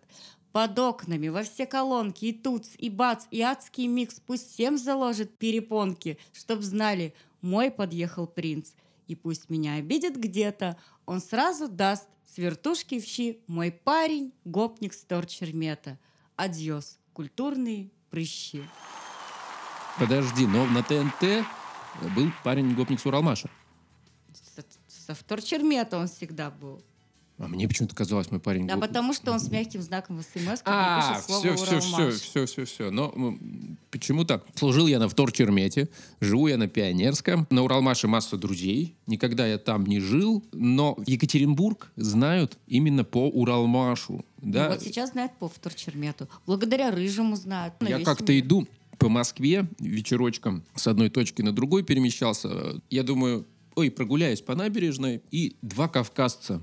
Под 0.52 0.78
окнами, 0.80 1.30
во 1.30 1.44
все 1.44 1.66
колонки, 1.66 2.26
и 2.26 2.34
туц, 2.34 2.70
и 2.78 2.90
бац, 2.90 3.26
и 3.32 3.42
адский 3.42 3.88
микс 3.88 4.20
пусть 4.20 4.52
всем 4.54 4.78
заложит 4.78 5.38
перепонки, 5.38 6.18
чтоб 6.34 6.62
знали, 6.62 7.14
мой 7.42 7.72
подъехал 7.72 8.28
принц. 8.28 8.72
И 9.08 9.16
пусть 9.16 9.50
меня 9.50 9.76
обидит 9.76 10.18
где-то, 10.18 10.78
он 11.06 11.22
сразу 11.22 11.68
даст 11.70 12.08
с 12.34 12.38
вертушки 12.38 13.00
в 13.00 13.06
щи 13.06 13.40
мой 13.48 13.72
парень, 13.72 14.34
гопник 14.46 14.94
Сторчермета. 14.94 15.98
Адьос, 16.36 16.98
культурные 17.14 17.90
прыщи. 18.10 18.64
Подожди, 20.00 20.48
но 20.48 20.66
на 20.66 20.84
ТНТ 20.84 21.46
был 22.16 22.32
парень 22.44 22.74
гопник 22.74 23.00
с 23.00 23.06
Уралмаша. 23.06 23.50
Со- 24.56 24.64
Со 24.88 25.14
Вторчермета 25.16 25.98
он 25.98 26.08
всегда 26.08 26.50
был. 26.50 26.82
А 27.42 27.48
мне 27.48 27.68
почему-то 27.68 27.96
казалось, 27.96 28.30
мой 28.30 28.40
парень 28.40 28.68
Да 28.68 28.76
гоп- 28.76 28.82
потому 28.82 29.14
что 29.14 29.32
он 29.32 29.40
с 29.40 29.50
мягким 29.50 29.82
знаком 29.82 30.18
в 30.18 30.22
смс 30.22 30.62
А, 30.64 31.12
пишет 31.14 31.26
слово 31.26 31.56
все, 31.56 31.80
все, 31.80 31.80
все, 31.80 32.12
все, 32.12 32.46
все, 32.46 32.66
все. 32.66 32.92
Но 32.92 33.12
почему-то 33.90 34.44
служил 34.56 34.86
я 34.86 35.00
на 35.00 35.10
вторчермете, 35.10 35.90
живу 36.20 36.48
я 36.48 36.58
на 36.58 36.68
Пионерском. 36.68 37.48
На 37.50 37.64
Уралмаше 37.64 38.08
масса 38.08 38.38
друзей. 38.38 38.96
Никогда 39.08 39.48
я 39.48 39.58
там 39.58 39.86
не 39.88 40.00
жил, 40.00 40.44
но 40.52 40.98
Екатеринбург 41.08 41.92
знают 41.96 42.60
именно 42.68 43.04
по 43.04 43.28
Уралмашу. 43.28 44.24
Ну, 44.42 44.52
Да? 44.52 44.70
вот 44.70 44.82
сейчас 44.84 45.12
знает 45.12 45.32
по 45.40 45.50
Вторчермету. 45.50 46.30
Благодаря 46.46 46.92
Рыжему 46.92 47.36
знают. 47.36 47.74
на 47.82 47.88
Я 47.88 48.00
как-то 48.04 48.38
иду 48.40 48.68
по 49.00 49.10
Москве 49.10 49.68
вечерочком 49.80 50.64
с 50.76 50.86
одной 50.86 51.10
точки 51.10 51.42
на 51.42 51.52
другой 51.52 51.82
перемещался. 51.84 52.80
Я 52.92 53.02
думаю, 53.02 53.48
ой, 53.76 53.90
прогуляюсь 53.90 54.42
по 54.42 54.54
набережной, 54.56 55.22
и 55.32 55.56
два 55.62 55.88
кавказца 55.88 56.62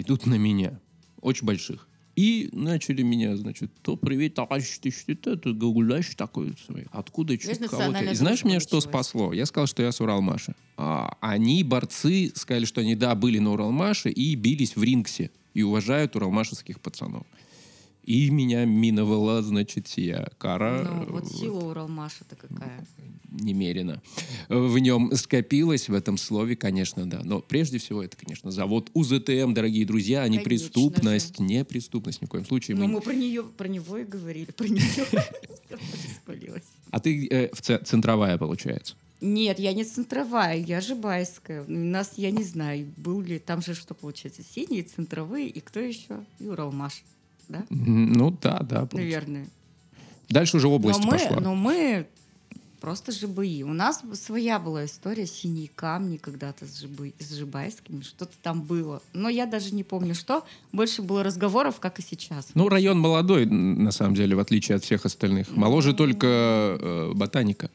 идут 0.00 0.26
на 0.26 0.34
меня, 0.34 0.80
очень 1.20 1.46
больших. 1.46 1.88
И 2.18 2.48
начали 2.52 3.02
меня, 3.02 3.36
значит, 3.36 3.70
то 3.80 3.94
привет, 3.96 4.34
товарищ, 4.34 4.80
ты 4.80 4.90
что 4.90 5.12
это, 5.12 5.36
ты 5.36 5.52
гуляешь 5.52 6.16
такой? 6.16 6.52
Откуда, 6.90 7.34
Видишь, 7.34 7.70
кого-то?» 7.70 8.04
И 8.04 8.14
знаешь, 8.14 8.42
меня 8.42 8.58
что 8.58 8.80
спасло? 8.80 9.32
Я 9.32 9.46
сказал, 9.46 9.68
что 9.68 9.84
я 9.84 9.92
с 9.92 10.00
Уралмаша. 10.00 10.56
А, 10.76 11.16
они, 11.20 11.62
борцы, 11.62 12.32
сказали, 12.34 12.64
что 12.64 12.80
они, 12.80 12.96
да, 12.96 13.14
были 13.14 13.38
на 13.38 13.52
Уралмаше 13.52 14.10
и 14.10 14.34
бились 14.34 14.74
в 14.74 14.82
рингсе. 14.82 15.30
И 15.54 15.62
уважают 15.62 16.16
уралмашевских 16.16 16.80
пацанов. 16.80 17.24
И 18.08 18.30
меня 18.30 18.64
миновала, 18.64 19.42
значит, 19.42 19.86
сия 19.86 20.30
кара. 20.38 20.82
Ну, 20.82 21.12
вот 21.12 21.24
э, 21.24 21.26
сила 21.26 21.60
Уралмаша-то 21.60 22.36
какая. 22.36 22.86
немерено 23.30 24.00
в 24.48 24.78
нем 24.78 25.14
скопилось 25.14 25.90
в 25.90 25.92
этом 25.92 26.16
слове, 26.16 26.56
конечно, 26.56 27.04
да. 27.04 27.20
Но 27.22 27.40
прежде 27.40 27.76
всего 27.76 28.02
это, 28.02 28.16
конечно, 28.16 28.50
завод 28.50 28.90
УЗТМ, 28.94 29.52
дорогие 29.52 29.84
друзья, 29.84 30.22
а 30.22 30.28
не 30.28 30.38
Конечно 30.38 30.44
преступность, 30.44 31.38
не 31.38 31.66
преступность 31.66 32.22
ни 32.22 32.26
в 32.26 32.30
коем 32.30 32.46
случае. 32.46 32.78
Ну, 32.78 32.86
Мы- 32.86 32.94
мы 32.94 33.00
про 33.02 33.12
нее, 33.12 33.42
про 33.42 33.68
него 33.68 33.98
и 33.98 34.04
говорили, 34.04 34.52
про 34.52 34.66
нее. 34.68 34.82
А 36.90 37.00
ты 37.00 37.28
э, 37.30 37.50
центровая, 37.84 38.38
получается. 38.38 38.94
Нет, 39.20 39.58
я 39.58 39.74
не 39.74 39.84
центровая, 39.84 40.56
я 40.56 40.80
жибайская. 40.80 41.64
У 41.64 41.70
нас, 41.70 42.12
я 42.16 42.30
не 42.30 42.42
знаю, 42.44 42.86
был 42.96 43.20
ли, 43.20 43.38
там 43.38 43.60
же 43.60 43.74
что 43.74 43.92
получается, 43.92 44.42
синие, 44.42 44.82
центровые, 44.84 45.48
и 45.48 45.60
кто 45.60 45.80
еще? 45.80 46.24
И 46.38 46.46
Уралмаш, 46.46 47.02
да? 47.48 47.64
Ну 47.70 48.30
да, 48.30 48.58
да. 48.60 48.86
получается. 48.86 48.96
Наверное. 48.96 49.48
Дальше 50.28 50.56
уже 50.58 50.68
Но 50.68 50.74
область 50.74 51.04
мы, 51.04 51.10
пошла. 51.10 51.40
но 51.40 51.54
мы 51.54 52.06
просто 52.80 53.12
ЖБИ. 53.12 53.64
У 53.64 53.72
нас 53.72 54.02
своя 54.14 54.58
была 54.58 54.84
история 54.84 55.26
синие 55.26 55.68
камни 55.74 56.16
когда-то 56.16 56.66
с, 56.66 56.80
ЖБИ, 56.80 57.14
с 57.18 57.32
жибайскими, 57.32 58.02
что-то 58.02 58.32
там 58.42 58.62
было. 58.62 59.02
Но 59.12 59.28
я 59.28 59.46
даже 59.46 59.74
не 59.74 59.84
помню, 59.84 60.14
что. 60.14 60.44
Больше 60.72 61.02
было 61.02 61.22
разговоров, 61.22 61.80
как 61.80 61.98
и 61.98 62.02
сейчас. 62.02 62.50
Ну, 62.54 62.68
район 62.68 62.98
молодой, 63.00 63.46
на 63.46 63.90
самом 63.90 64.14
деле, 64.14 64.36
в 64.36 64.40
отличие 64.40 64.76
от 64.76 64.84
всех 64.84 65.06
остальных. 65.06 65.50
Моложе 65.56 65.94
только 65.94 66.26
э, 66.26 67.12
ботаника. 67.14 67.70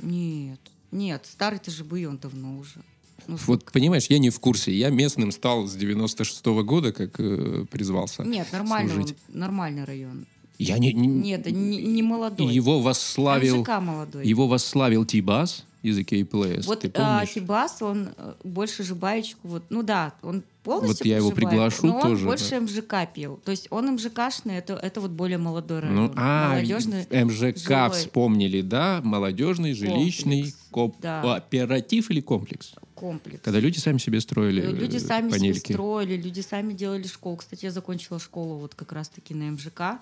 Нет, 0.00 0.60
нет, 0.92 1.26
старый-то 1.26 1.70
ЖБИ, 1.70 2.06
он 2.06 2.18
давно 2.18 2.58
уже. 2.58 2.80
Ну, 3.26 3.36
Вот, 3.46 3.64
понимаешь, 3.72 4.06
я 4.08 4.18
не 4.18 4.30
в 4.30 4.40
курсе. 4.40 4.72
Я 4.72 4.90
местным 4.90 5.32
стал 5.32 5.66
с 5.66 5.74
96 5.74 6.44
года, 6.46 6.92
как 6.92 7.18
э, 7.18 7.64
призвался. 7.70 8.24
Нет, 8.24 8.48
нормальный, 8.52 8.90
он- 8.92 8.98
служить. 9.00 9.16
нормальный 9.28 9.84
район. 9.84 10.26
Я 10.58 10.78
не... 10.78 10.92
не- 10.92 11.06
Нет, 11.06 11.46
не, 11.46 11.82
не 11.82 12.02
молодой. 12.02 12.52
Его 12.52 12.80
восславил... 12.80 13.64
Молодой. 13.80 14.26
Его 14.26 14.46
восславил 14.46 15.04
Тибас 15.04 15.64
из 15.82 15.98
KPLS. 15.98 16.64
Вот 16.66 16.80
ты 16.80 16.90
а, 16.94 17.18
помнишь? 17.18 17.34
Тибас, 17.34 17.82
он 17.82 18.08
э, 18.16 18.34
больше 18.42 18.82
жибаечку, 18.82 19.40
вот, 19.44 19.62
ну 19.68 19.82
да, 19.82 20.14
он 20.22 20.42
полностью 20.64 21.04
Вот 21.04 21.06
я 21.06 21.16
его 21.18 21.30
приглашу 21.30 21.86
но 21.86 22.00
тоже, 22.00 22.22
он 22.22 22.30
больше 22.30 22.60
МЖК 22.60 23.12
пел. 23.14 23.38
То 23.44 23.52
есть 23.52 23.68
он 23.70 23.92
МЖКшный, 23.92 24.56
это, 24.56 24.74
это 24.74 25.00
вот 25.00 25.12
более 25.12 25.38
молодой 25.38 25.80
район. 25.80 25.96
Ну, 25.96 26.12
а, 26.16 26.54
Молодежный 26.54 27.06
МЖК 27.10 27.58
жилой 27.58 27.90
вспомнили, 27.90 28.62
да? 28.62 29.00
Молодежный, 29.04 29.74
жилищный, 29.74 30.42
Комплекс, 30.42 30.68
коп- 30.70 30.96
да. 31.00 31.22
кооператив 31.22 32.10
или 32.10 32.20
комплекс? 32.20 32.74
Комплекс. 32.96 33.40
Когда 33.44 33.60
люди 33.60 33.78
сами 33.78 33.98
себе 33.98 34.20
строили 34.20 34.62
Э, 34.62 34.72
Люди 34.72 34.96
э, 34.96 35.00
сами 35.00 35.28
себе 35.28 35.38
панельки. 35.38 35.72
строили, 35.72 36.16
люди 36.16 36.40
сами 36.40 36.72
делали 36.72 37.06
школу. 37.06 37.36
Кстати, 37.36 37.66
я 37.66 37.70
закончила 37.70 38.18
школу 38.18 38.56
вот 38.56 38.74
как 38.74 38.90
раз-таки 38.92 39.34
на 39.34 39.52
МЖК. 39.52 40.00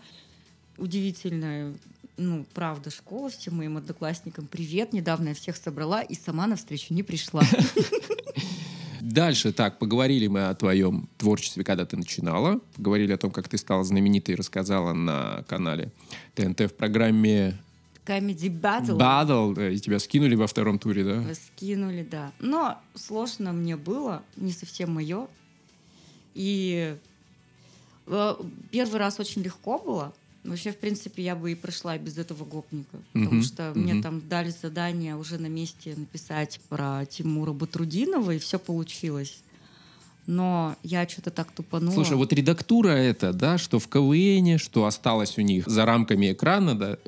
Удивительная, 0.79 1.75
ну, 2.17 2.45
правда, 2.55 2.91
школа. 2.91 3.29
Всем 3.31 3.57
моим 3.57 3.77
одноклассникам 3.77 4.47
привет. 4.47 4.93
Недавно 4.93 5.29
я 5.29 5.35
всех 5.35 5.57
собрала 5.57 6.03
и 6.03 6.15
сама 6.15 6.47
на 6.47 6.57
встречу 6.57 6.95
не 6.95 7.03
пришла. 7.03 7.43
Дальше, 9.01 9.53
так, 9.53 9.79
поговорили 9.79 10.29
мы 10.29 10.49
о 10.49 10.55
твоем 10.55 11.09
творчестве, 11.19 11.63
когда 11.63 11.85
ты 11.85 11.97
начинала. 11.97 12.61
Поговорили 12.77 13.13
о 13.13 13.19
том, 13.19 13.31
как 13.31 13.49
ты 13.49 13.59
стала 13.59 13.85
знаменитой, 13.85 14.35
рассказала 14.35 14.93
на 14.95 15.45
канале 15.47 15.93
ТНТ 16.35 16.63
в 16.63 16.75
программе 16.75 17.55
Comedy 18.07 18.49
Battle. 18.51 18.97
Battle. 18.99 19.59
э, 19.59 19.75
И 19.75 19.79
тебя 19.81 19.99
скинули 19.99 20.35
во 20.35 20.47
втором 20.47 20.79
туре, 20.79 21.05
да? 21.05 21.25
Скинули, 21.35 22.07
да. 22.09 22.33
Но 22.39 22.79
сложно 22.95 23.53
мне 23.53 23.77
было, 23.77 24.23
не 24.37 24.53
совсем 24.53 24.93
мое. 24.95 25.27
И 26.35 26.97
э, 28.07 28.35
первый 28.71 28.97
раз 28.99 29.19
очень 29.21 29.43
легко 29.43 29.79
было. 29.79 30.13
Вообще, 30.43 30.73
в 30.73 30.77
принципе, 30.77 31.23
я 31.23 31.35
бы 31.35 31.53
и 31.53 31.55
прошла 31.55 31.97
без 31.97 32.19
этого 32.19 32.45
гопника. 32.45 32.99
Потому 33.15 33.31
Мгм, 33.37 33.43
что 33.43 33.71
мгм. 33.71 33.81
мне 33.81 34.03
там 34.03 34.29
дали 34.29 34.51
задание 34.51 35.17
уже 35.17 35.39
на 35.39 35.47
месте 35.47 35.95
написать 35.97 36.61
про 36.69 37.07
Тимура 37.07 37.53
Батрудинова, 37.53 38.33
и 38.33 38.39
все 38.39 38.59
получилось. 38.59 39.41
Но 40.27 40.75
я 40.83 41.07
что-то 41.09 41.31
так 41.31 41.51
тупанула. 41.53 41.95
Слушай, 41.95 42.17
вот 42.17 42.33
редактура 42.33 42.89
это, 42.91 43.33
да, 43.33 43.57
что 43.59 43.79
в 43.79 43.89
КВН, 43.89 44.59
что 44.59 44.87
осталось 44.87 45.37
у 45.39 45.43
них 45.43 45.67
за 45.67 45.85
рамками 45.85 46.33
экрана, 46.33 46.75
да, 46.75 46.99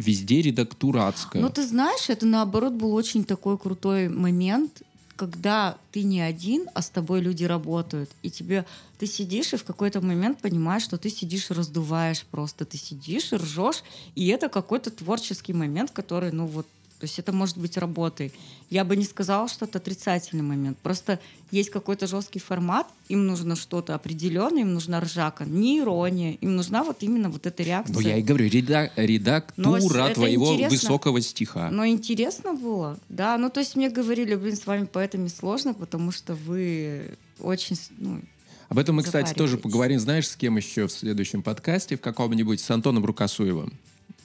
везде 0.00 0.42
редактура 0.42 1.08
адская. 1.08 1.42
Ну, 1.42 1.50
ты 1.50 1.66
знаешь, 1.66 2.08
это 2.08 2.26
наоборот 2.26 2.72
был 2.72 2.94
очень 2.94 3.24
такой 3.24 3.58
крутой 3.58 4.08
момент, 4.08 4.82
когда 5.16 5.76
ты 5.92 6.02
не 6.02 6.22
один, 6.22 6.66
а 6.74 6.80
с 6.80 6.88
тобой 6.88 7.20
люди 7.20 7.44
работают. 7.44 8.10
И 8.22 8.30
тебе 8.30 8.64
ты 8.98 9.06
сидишь 9.06 9.52
и 9.52 9.56
в 9.56 9.64
какой-то 9.64 10.00
момент 10.00 10.40
понимаешь, 10.40 10.82
что 10.82 10.96
ты 10.96 11.10
сидишь 11.10 11.50
раздуваешь 11.50 12.24
просто. 12.30 12.64
Ты 12.64 12.78
сидишь 12.78 13.32
и 13.32 13.36
ржешь, 13.36 13.82
и 14.14 14.28
это 14.28 14.48
какой-то 14.48 14.90
творческий 14.90 15.52
момент, 15.52 15.90
который, 15.90 16.32
ну 16.32 16.46
вот, 16.46 16.66
то 17.00 17.06
есть 17.06 17.18
это 17.18 17.32
может 17.32 17.56
быть 17.56 17.78
работой. 17.78 18.30
Я 18.68 18.84
бы 18.84 18.94
не 18.94 19.04
сказала, 19.04 19.48
что 19.48 19.64
это 19.64 19.78
отрицательный 19.78 20.42
момент. 20.42 20.76
Просто 20.82 21.18
есть 21.50 21.70
какой-то 21.70 22.06
жесткий 22.06 22.40
формат, 22.40 22.86
им 23.08 23.26
нужно 23.26 23.56
что-то 23.56 23.94
определенное, 23.94 24.60
им 24.60 24.74
нужна 24.74 25.00
ржака, 25.00 25.46
не 25.46 25.78
ирония, 25.78 26.32
им 26.42 26.56
нужна 26.56 26.84
вот 26.84 27.02
именно 27.02 27.30
вот 27.30 27.46
эта 27.46 27.62
реакция. 27.62 27.94
Ну, 27.94 28.00
я 28.00 28.18
и 28.18 28.22
говорю, 28.22 28.48
реда- 28.48 28.92
редактура 28.96 29.80
Но 29.80 30.14
твоего 30.14 30.52
интересно. 30.52 30.76
высокого 30.76 31.20
стиха. 31.22 31.70
Но 31.70 31.86
интересно 31.86 32.52
было, 32.52 32.98
да. 33.08 33.38
Ну, 33.38 33.48
то 33.48 33.60
есть 33.60 33.76
мне 33.76 33.88
говорили, 33.88 34.34
блин, 34.34 34.54
с 34.54 34.66
вами 34.66 34.84
поэтами 34.84 35.28
сложно, 35.28 35.72
потому 35.72 36.12
что 36.12 36.34
вы 36.34 37.16
очень, 37.40 37.76
ну, 37.96 38.20
Об 38.68 38.78
этом 38.78 38.96
мы, 38.96 39.04
кстати, 39.04 39.32
тоже 39.32 39.56
поговорим. 39.56 39.98
Знаешь, 39.98 40.28
с 40.28 40.36
кем 40.36 40.58
еще 40.58 40.86
в 40.86 40.92
следующем 40.92 41.42
подкасте? 41.42 41.96
В 41.96 42.02
каком-нибудь 42.02 42.60
с 42.60 42.70
Антоном 42.70 43.06
Рукосуевым. 43.06 43.72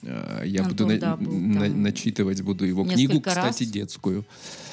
Э, 0.06 0.42
Я 0.46 0.60
Антон, 0.62 0.76
буду 0.76 0.86
на- 0.94 0.98
да, 1.00 1.16
был 1.16 1.32
на- 1.32 1.60
там 1.60 1.82
начитывать 1.82 2.40
буду 2.42 2.64
его 2.64 2.84
книгу, 2.84 3.20
кстати, 3.20 3.62
раз. 3.64 3.70
детскую. 3.70 4.24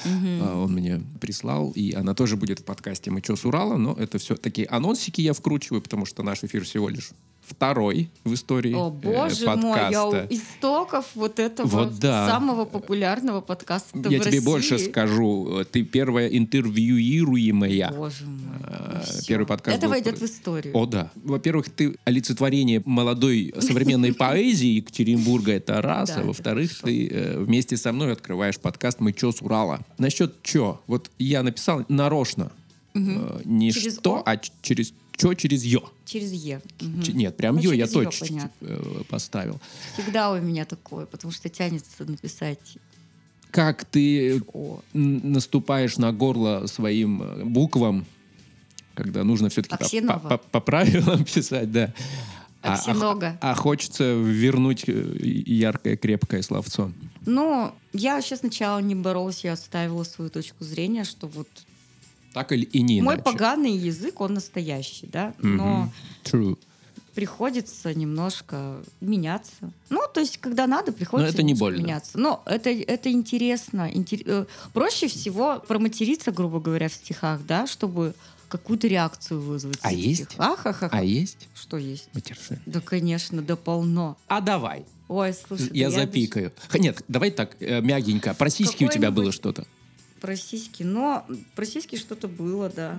мгм. 0.04 0.38
А, 0.42 0.62
Он 0.64 0.72
мне 0.72 1.02
прислал, 1.20 1.72
и 1.72 1.92
она 1.92 2.14
тоже 2.14 2.36
будет 2.36 2.60
в 2.60 2.64
подкасте 2.64 3.10
«Мы 3.10 3.20
чё, 3.20 3.34
с 3.36 3.44
Урала?», 3.44 3.76
но 3.76 3.94
это 3.94 4.18
все 4.18 4.36
такие 4.36 4.66
анонсики 4.68 5.20
я 5.20 5.32
вкручиваю, 5.32 5.82
потому 5.82 6.06
что 6.06 6.22
наш 6.22 6.44
эфир 6.44 6.64
всего 6.64 6.88
лишь 6.88 7.10
второй 7.46 8.10
в 8.24 8.34
истории 8.34 8.72
О, 8.74 8.88
э, 8.88 8.90
боже 8.90 9.46
мой, 9.56 9.78
я 9.90 10.04
у 10.06 10.12
подкаста. 10.12 10.34
истоков 10.34 11.06
вот 11.14 11.38
этого 11.38 11.66
Вот 11.66 11.98
да. 11.98 12.28
самого 12.28 12.64
популярного 12.64 13.40
подкаста 13.40 13.96
Я 13.96 14.02
в 14.02 14.08
тебе 14.08 14.18
России. 14.24 14.38
больше 14.40 14.78
скажу, 14.78 15.60
э, 15.60 15.64
ты 15.64 15.82
первая 15.84 16.28
интервьюируемая. 16.28 17.92
Боже 17.92 18.24
мой. 18.26 18.56
Э, 18.66 19.02
ну 19.06 19.22
первый 19.26 19.46
подкаст 19.46 19.76
Это 19.76 19.86
был 19.86 19.90
войдет 19.92 20.18
в 20.18 20.24
историю. 20.24 20.76
О, 20.76 20.86
да. 20.86 21.10
Во-первых, 21.16 21.68
ты 21.70 21.96
олицетворение 22.04 22.82
молодой 22.84 23.52
современной 23.60 24.12
поэзии 24.14 24.76
Екатеринбурга, 24.76 25.52
это 25.52 25.80
раз. 25.82 26.12
А 26.16 26.22
во-вторых, 26.22 26.72
ты 26.82 27.08
э, 27.08 27.38
вместе 27.38 27.76
со 27.76 27.92
мной 27.92 28.12
открываешь 28.12 28.58
подкаст 28.58 29.00
«Мы 29.00 29.12
чё 29.12 29.32
с 29.32 29.42
Урала». 29.42 29.80
Насчет 29.98 30.42
чё? 30.42 30.80
Вот 30.86 31.10
я 31.18 31.42
написал 31.42 31.84
нарочно. 31.88 32.50
Э, 32.94 33.40
Не 33.44 33.72
что, 33.72 34.22
а 34.24 34.36
через 34.62 34.92
чё, 35.16 35.34
через 35.34 35.64
ё. 35.64 35.80
Через 36.04 36.32
Е. 36.32 36.60
Ч- 37.04 37.12
Нет, 37.12 37.36
прям 37.36 37.56
Ну, 37.56 37.62
ё 37.62 37.72
я 37.72 37.86
точно 37.86 38.50
э, 38.60 39.02
поставил. 39.08 39.60
Всегда 39.94 40.30
у 40.32 40.40
меня 40.40 40.64
такое, 40.64 41.06
потому 41.06 41.32
что 41.32 41.48
тянется 41.48 42.04
написать 42.04 42.78
Как 43.50 43.84
ты 43.84 44.42
О. 44.52 44.80
наступаешь 44.92 45.96
на 45.98 46.12
горло 46.12 46.66
своим 46.66 47.22
э, 47.22 47.44
буквам, 47.44 48.04
когда 48.94 49.24
нужно 49.24 49.48
все-таки 49.48 49.76
по, 49.76 49.84
Аксенова. 49.84 50.28
по- 50.28 50.38
по 50.38 50.60
правилам 50.60 51.24
писать, 51.34 51.70
да. 51.72 51.92
А- 52.62 52.72
а- 52.72 52.74
Аксенога. 52.74 53.38
А, 53.40 53.54
хочется 53.54 54.14
вернуть 54.14 54.84
э, 54.88 54.92
яркое, 55.46 55.96
крепкое 55.96 56.42
словцо. 56.42 56.90
Ну, 57.26 57.72
я 57.92 58.16
вообще 58.16 58.36
сначала 58.36 58.78
не 58.80 58.94
боролась, 58.94 59.44
я 59.44 59.52
оставила 59.52 60.02
свою 60.04 60.30
точку 60.30 60.64
зрения, 60.64 61.04
что 61.04 61.26
вот 61.28 61.48
Так 62.34 62.52
или 62.52 62.64
и 62.64 62.82
не 62.82 63.00
мой 63.00 63.14
иначе. 63.14 63.22
поганый 63.24 63.72
язык, 63.72 64.20
он 64.20 64.34
настоящий, 64.34 65.06
да, 65.06 65.32
но 65.38 65.90
True. 66.24 66.58
приходится 67.14 67.94
немножко 67.94 68.82
меняться. 69.00 69.70
Ну, 69.88 70.00
то 70.12 70.20
есть, 70.20 70.38
когда 70.38 70.66
надо, 70.66 70.92
приходится 70.92 71.32
это 71.32 71.42
не 71.42 71.54
больно. 71.54 71.78
меняться. 71.80 72.18
Но 72.18 72.42
это, 72.44 72.70
это 72.70 73.10
интересно. 73.12 73.88
Интер- 73.92 74.22
э, 74.26 74.46
Проще 74.72 75.06
всего 75.08 75.60
проматериться, 75.66 76.32
грубо 76.32 76.58
говоря, 76.60 76.88
в 76.88 76.92
стихах, 76.94 77.40
да, 77.46 77.66
чтобы 77.66 78.14
какую-то 78.48 78.86
реакцию 78.88 79.40
вызвать. 79.40 79.78
А 79.82 79.88
в 79.88 79.92
этих 79.92 80.04
есть? 80.04 80.24
стихах. 80.24 80.58
Ахахаха. 80.60 80.88
А 80.98 81.02
есть 81.04 81.48
Что 81.54 81.76
есть? 81.76 82.08
матершин? 82.14 82.58
Да, 82.66 82.80
конечно, 82.80 83.42
да 83.42 83.56
полно. 83.56 84.16
А 84.26 84.40
давай. 84.40 84.84
Ой, 85.08 85.34
слушай, 85.34 85.68
да 85.68 85.74
я 85.74 85.90
даже 85.90 86.00
запикаю. 86.02 86.52
Х- 86.68 86.78
Нет, 86.78 87.02
давай 87.08 87.30
так, 87.30 87.56
э, 87.60 87.80
мягенько. 87.80 88.34
Про 88.34 88.50
сиськи 88.50 88.84
у 88.84 88.88
тебя 88.88 89.10
было 89.10 89.30
что-то? 89.32 89.66
Про 90.24 90.36
сиськи. 90.36 90.84
Но 90.84 91.26
про 91.54 91.66
сиськи 91.66 91.96
что-то 91.96 92.28
было, 92.28 92.70
да. 92.70 92.98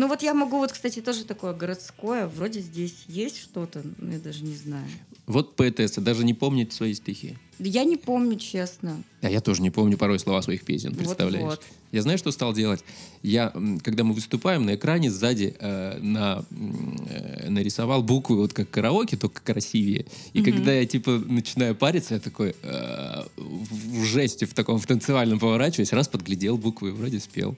Ну 0.00 0.08
вот 0.08 0.22
я 0.22 0.32
могу, 0.32 0.56
вот, 0.56 0.72
кстати, 0.72 1.02
тоже 1.02 1.26
такое 1.26 1.52
городское. 1.52 2.26
Вроде 2.26 2.60
здесь 2.60 3.04
есть 3.06 3.36
что-то, 3.36 3.82
но 3.98 4.14
я 4.14 4.18
даже 4.18 4.42
не 4.44 4.54
знаю. 4.54 4.86
Вот 5.26 5.56
поэтесса, 5.56 6.00
даже 6.00 6.24
не 6.24 6.32
помнит 6.32 6.72
свои 6.72 6.94
стихи. 6.94 7.36
Да 7.58 7.68
Я 7.68 7.84
не 7.84 7.98
помню, 7.98 8.38
честно. 8.38 9.02
А 9.20 9.28
я 9.30 9.42
тоже 9.42 9.60
не 9.60 9.68
помню 9.70 9.98
порой 9.98 10.18
слова 10.18 10.40
своих 10.40 10.64
песен, 10.64 10.94
представляешь? 10.94 11.44
Вот-вот. 11.44 11.66
Я 11.92 12.00
знаю, 12.00 12.16
что 12.16 12.32
стал 12.32 12.54
делать. 12.54 12.82
Я, 13.22 13.52
когда 13.84 14.02
мы 14.02 14.14
выступаем, 14.14 14.64
на 14.64 14.74
экране 14.74 15.10
сзади 15.10 15.54
э, 15.60 15.98
на, 15.98 16.46
э, 16.50 17.50
нарисовал 17.50 18.02
буквы, 18.02 18.36
вот 18.36 18.54
как 18.54 18.70
караоке, 18.70 19.18
только 19.18 19.42
красивее. 19.42 20.06
И 20.32 20.42
когда 20.42 20.72
я, 20.72 20.86
типа, 20.86 21.22
начинаю 21.26 21.74
париться, 21.74 22.14
я 22.14 22.20
такой 22.20 22.56
э, 22.62 23.22
в 23.36 24.00
в 24.00 24.04
жесте, 24.06 24.46
в 24.46 24.54
таком, 24.54 24.78
в 24.78 24.86
танцевальном 24.86 25.38
поворачиваюсь, 25.38 25.92
раз 25.92 26.08
подглядел 26.08 26.56
буквы, 26.56 26.92
вроде 26.92 27.20
спел. 27.20 27.54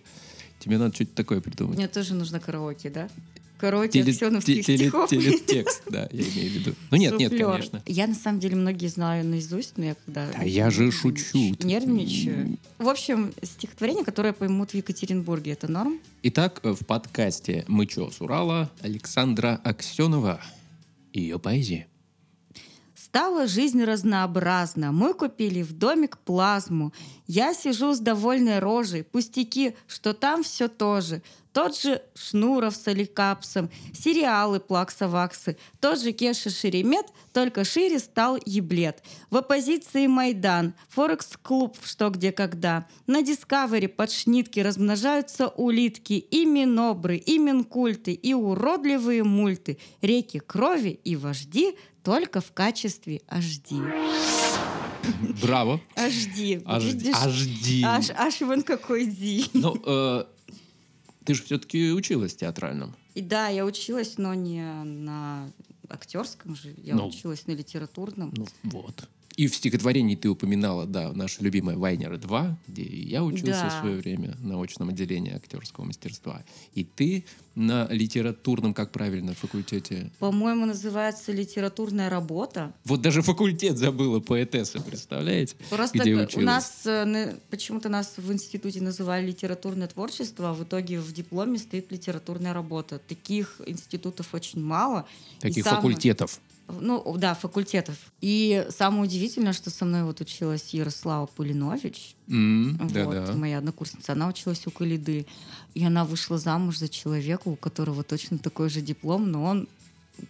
Тебе 0.62 0.78
надо 0.78 0.94
что-то 0.94 1.14
такое 1.14 1.40
придумать. 1.40 1.76
Мне 1.76 1.88
тоже 1.88 2.14
нужно 2.14 2.38
караоке, 2.40 2.88
да? 2.90 3.08
Караоке 3.58 4.00
Теле- 4.00 4.10
аксеновских 4.12 4.56
те- 4.66 4.76
теле- 4.76 4.88
стихов. 4.88 5.10
телетекст, 5.10 5.82
да, 5.88 6.08
я 6.10 6.20
имею 6.22 6.50
в 6.50 6.54
виду. 6.54 6.74
Ну 6.90 6.96
нет, 6.96 7.16
нет, 7.18 7.30
Суфлёр. 7.30 7.50
конечно. 7.52 7.82
Я 7.86 8.06
на 8.08 8.14
самом 8.14 8.40
деле 8.40 8.56
многие 8.56 8.88
знаю 8.88 9.24
наизусть, 9.24 9.74
но 9.78 9.84
я 9.84 9.94
когда... 10.04 10.26
Да 10.32 10.42
я 10.42 10.70
же 10.70 10.90
шучу. 10.90 11.54
Нервничаю. 11.62 12.58
В 12.78 12.88
общем, 12.88 13.32
стихотворение, 13.42 14.04
которое 14.04 14.32
поймут 14.32 14.70
в 14.72 14.74
Екатеринбурге, 14.74 15.52
это 15.52 15.68
норм? 15.70 16.00
Итак, 16.24 16.58
э, 16.64 16.72
в 16.72 16.84
подкасте 16.86 17.64
«Мы 17.68 17.86
чё, 17.86 18.10
с 18.10 18.20
Урала» 18.20 18.68
Александра 18.80 19.60
Аксенова. 19.62 20.40
Ее 21.12 21.38
поэзия. 21.38 21.86
Стала 23.12 23.46
жизнь 23.46 23.84
разнообразна. 23.84 24.90
Мы 24.90 25.12
купили 25.12 25.60
в 25.60 25.74
домик 25.74 26.16
плазму. 26.16 26.94
Я 27.26 27.52
сижу 27.52 27.92
с 27.92 27.98
довольной 27.98 28.58
рожей. 28.58 29.04
Пустяки, 29.04 29.76
что 29.86 30.14
там 30.14 30.42
все 30.42 30.66
тоже. 30.66 31.20
Тот 31.52 31.78
же 31.78 32.00
Шнуров 32.14 32.74
с 32.74 32.88
Аликапсом, 32.88 33.68
сериалы 33.92 34.58
Плакса-Ваксы, 34.58 35.58
тот 35.80 36.00
же 36.00 36.12
Кеша 36.12 36.48
Шеремет, 36.48 37.04
только 37.34 37.64
шире 37.64 37.98
стал 37.98 38.38
еблет. 38.46 39.02
В 39.28 39.36
оппозиции 39.36 40.06
Майдан, 40.06 40.72
Форекс-клуб 40.88 41.76
в 41.78 41.86
«Что, 41.86 42.08
где, 42.08 42.32
когда». 42.32 42.86
На 43.06 43.20
Дискавери 43.20 43.86
под 43.86 44.10
шнитки 44.10 44.60
размножаются 44.60 45.48
улитки, 45.48 46.14
и 46.14 46.46
минобры, 46.46 47.18
и 47.18 47.36
минкульты, 47.38 48.14
и 48.14 48.32
уродливые 48.32 49.22
мульты, 49.22 49.76
реки 50.00 50.38
крови 50.38 51.00
и 51.04 51.16
вожди 51.16 51.76
только 52.02 52.40
в 52.40 52.52
качестве 52.52 53.22
HD. 53.28 53.80
Браво. 55.42 55.80
HD. 55.96 56.62
видишь? 56.84 57.14
HD. 57.14 57.82
Аж, 57.84 58.10
аж 58.10 58.40
вон 58.40 58.62
какой 58.62 59.06
ди. 59.06 59.46
Ну, 59.52 59.76
э, 59.84 60.24
ты 61.24 61.34
же 61.34 61.42
все-таки 61.42 61.92
училась 61.92 62.34
в 62.34 62.36
театральном. 62.36 62.94
И 63.14 63.20
да, 63.20 63.48
я 63.48 63.64
училась, 63.64 64.16
но 64.18 64.34
не 64.34 64.62
на 64.84 65.50
актерском 65.88 66.54
же. 66.54 66.74
Я 66.82 66.94
Ну. 66.94 67.08
училась 67.08 67.46
на 67.46 67.52
литературном. 67.52 68.32
Ну, 68.36 68.46
вот. 68.64 69.08
И 69.36 69.46
в 69.48 69.54
стихотворении 69.54 70.14
ты 70.14 70.28
упоминала, 70.28 70.84
да, 70.86 71.12
наша 71.12 71.42
любимая 71.42 71.76
Вайнера 71.76 72.18
2, 72.18 72.58
где 72.68 72.82
и 72.82 73.08
я 73.08 73.24
учился 73.24 73.62
Да. 73.62 73.68
в 73.70 73.80
свое 73.80 73.96
время 73.96 74.36
на 74.40 74.60
очном 74.62 74.90
отделении 74.90 75.32
актерского 75.34 75.84
мастерства. 75.84 76.42
И 76.74 76.84
ты 76.84 77.24
на 77.54 77.86
литературном, 77.90 78.74
как 78.74 78.92
правильно, 78.92 79.34
факультете. 79.34 80.10
По-моему, 80.18 80.66
называется 80.66 81.32
литературная 81.32 82.10
работа. 82.10 82.72
Вот 82.84 83.00
даже 83.02 83.22
факультет 83.22 83.78
забыла 83.78 84.20
поэтесса, 84.20 84.80
представляете? 84.80 85.56
Просто 85.70 85.98
Где 85.98 86.14
г- 86.14 86.20
у 86.20 86.24
училась? 86.24 86.46
нас 86.46 86.82
э, 86.86 87.36
почему-то 87.50 87.88
нас 87.88 88.14
в 88.16 88.32
институте 88.32 88.80
называли 88.82 89.26
литературное 89.26 89.86
творчество, 89.88 90.50
а 90.50 90.54
в 90.54 90.62
итоге 90.64 91.00
в 91.00 91.12
дипломе 91.12 91.58
стоит 91.58 91.90
литературная 91.92 92.52
работа. 92.54 92.98
Таких 93.06 93.60
институтов 93.66 94.32
очень 94.34 94.62
мало. 94.62 95.06
И 95.38 95.40
Таких 95.40 95.64
самое- 95.64 95.82
факультетов. 95.82 96.40
Ну, 96.68 97.16
да, 97.18 97.34
факультетов. 97.34 97.96
И 98.20 98.66
самое 98.70 99.02
удивительное, 99.04 99.52
что 99.52 99.68
со 99.70 99.84
мной 99.84 100.04
вот 100.04 100.20
училась 100.20 100.72
Ярослава 100.72 101.26
Пулинович. 101.26 102.14
М, 102.28 102.78
Вот, 102.80 102.92
Да-да. 102.92 103.32
моя 103.34 103.58
однокурсница, 103.58 104.12
она 104.12 104.28
училась 104.28 104.66
у 104.66 104.70
Калиды. 104.70 105.26
И 105.74 105.84
она 105.84 106.04
вышла 106.04 106.38
замуж 106.38 106.78
за 106.78 106.88
человека, 106.88 107.48
у 107.48 107.56
которого 107.56 108.02
точно 108.04 108.38
такой 108.38 108.68
же 108.70 108.80
диплом, 108.80 109.30
но 109.30 109.44
он 109.44 109.68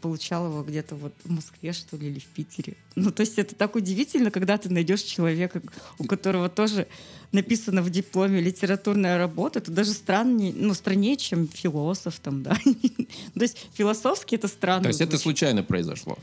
получал 0.00 0.46
его 0.46 0.62
где-то 0.62 0.94
вот 0.94 1.12
в 1.24 1.30
Москве, 1.30 1.72
что 1.72 1.96
ли, 1.96 2.08
или 2.08 2.18
в 2.18 2.26
Питере. 2.26 2.76
Ну, 2.94 3.10
то 3.10 3.20
есть 3.20 3.38
это 3.38 3.54
так 3.54 3.74
удивительно, 3.74 4.30
когда 4.30 4.56
ты 4.56 4.68
найдешь 4.68 5.02
человека, 5.02 5.60
у 5.98 6.04
которого 6.04 6.48
тоже 6.48 6.86
написано 7.32 7.82
в 7.82 7.90
дипломе 7.90 8.40
литературная 8.40 9.18
работа. 9.18 9.58
Это 9.58 9.70
даже 9.70 9.92
страннее, 9.92 10.52
ну, 10.54 10.74
страннее, 10.74 11.16
чем 11.16 11.48
философ 11.48 12.20
там, 12.20 12.42
да. 12.42 12.56
То 13.34 13.42
есть 13.42 13.66
философски 13.74 14.36
это 14.36 14.48
странно. 14.48 14.84
То 14.84 14.88
есть 14.88 15.00
это 15.00 15.18
случайно 15.18 15.62
произошло? 15.62 16.18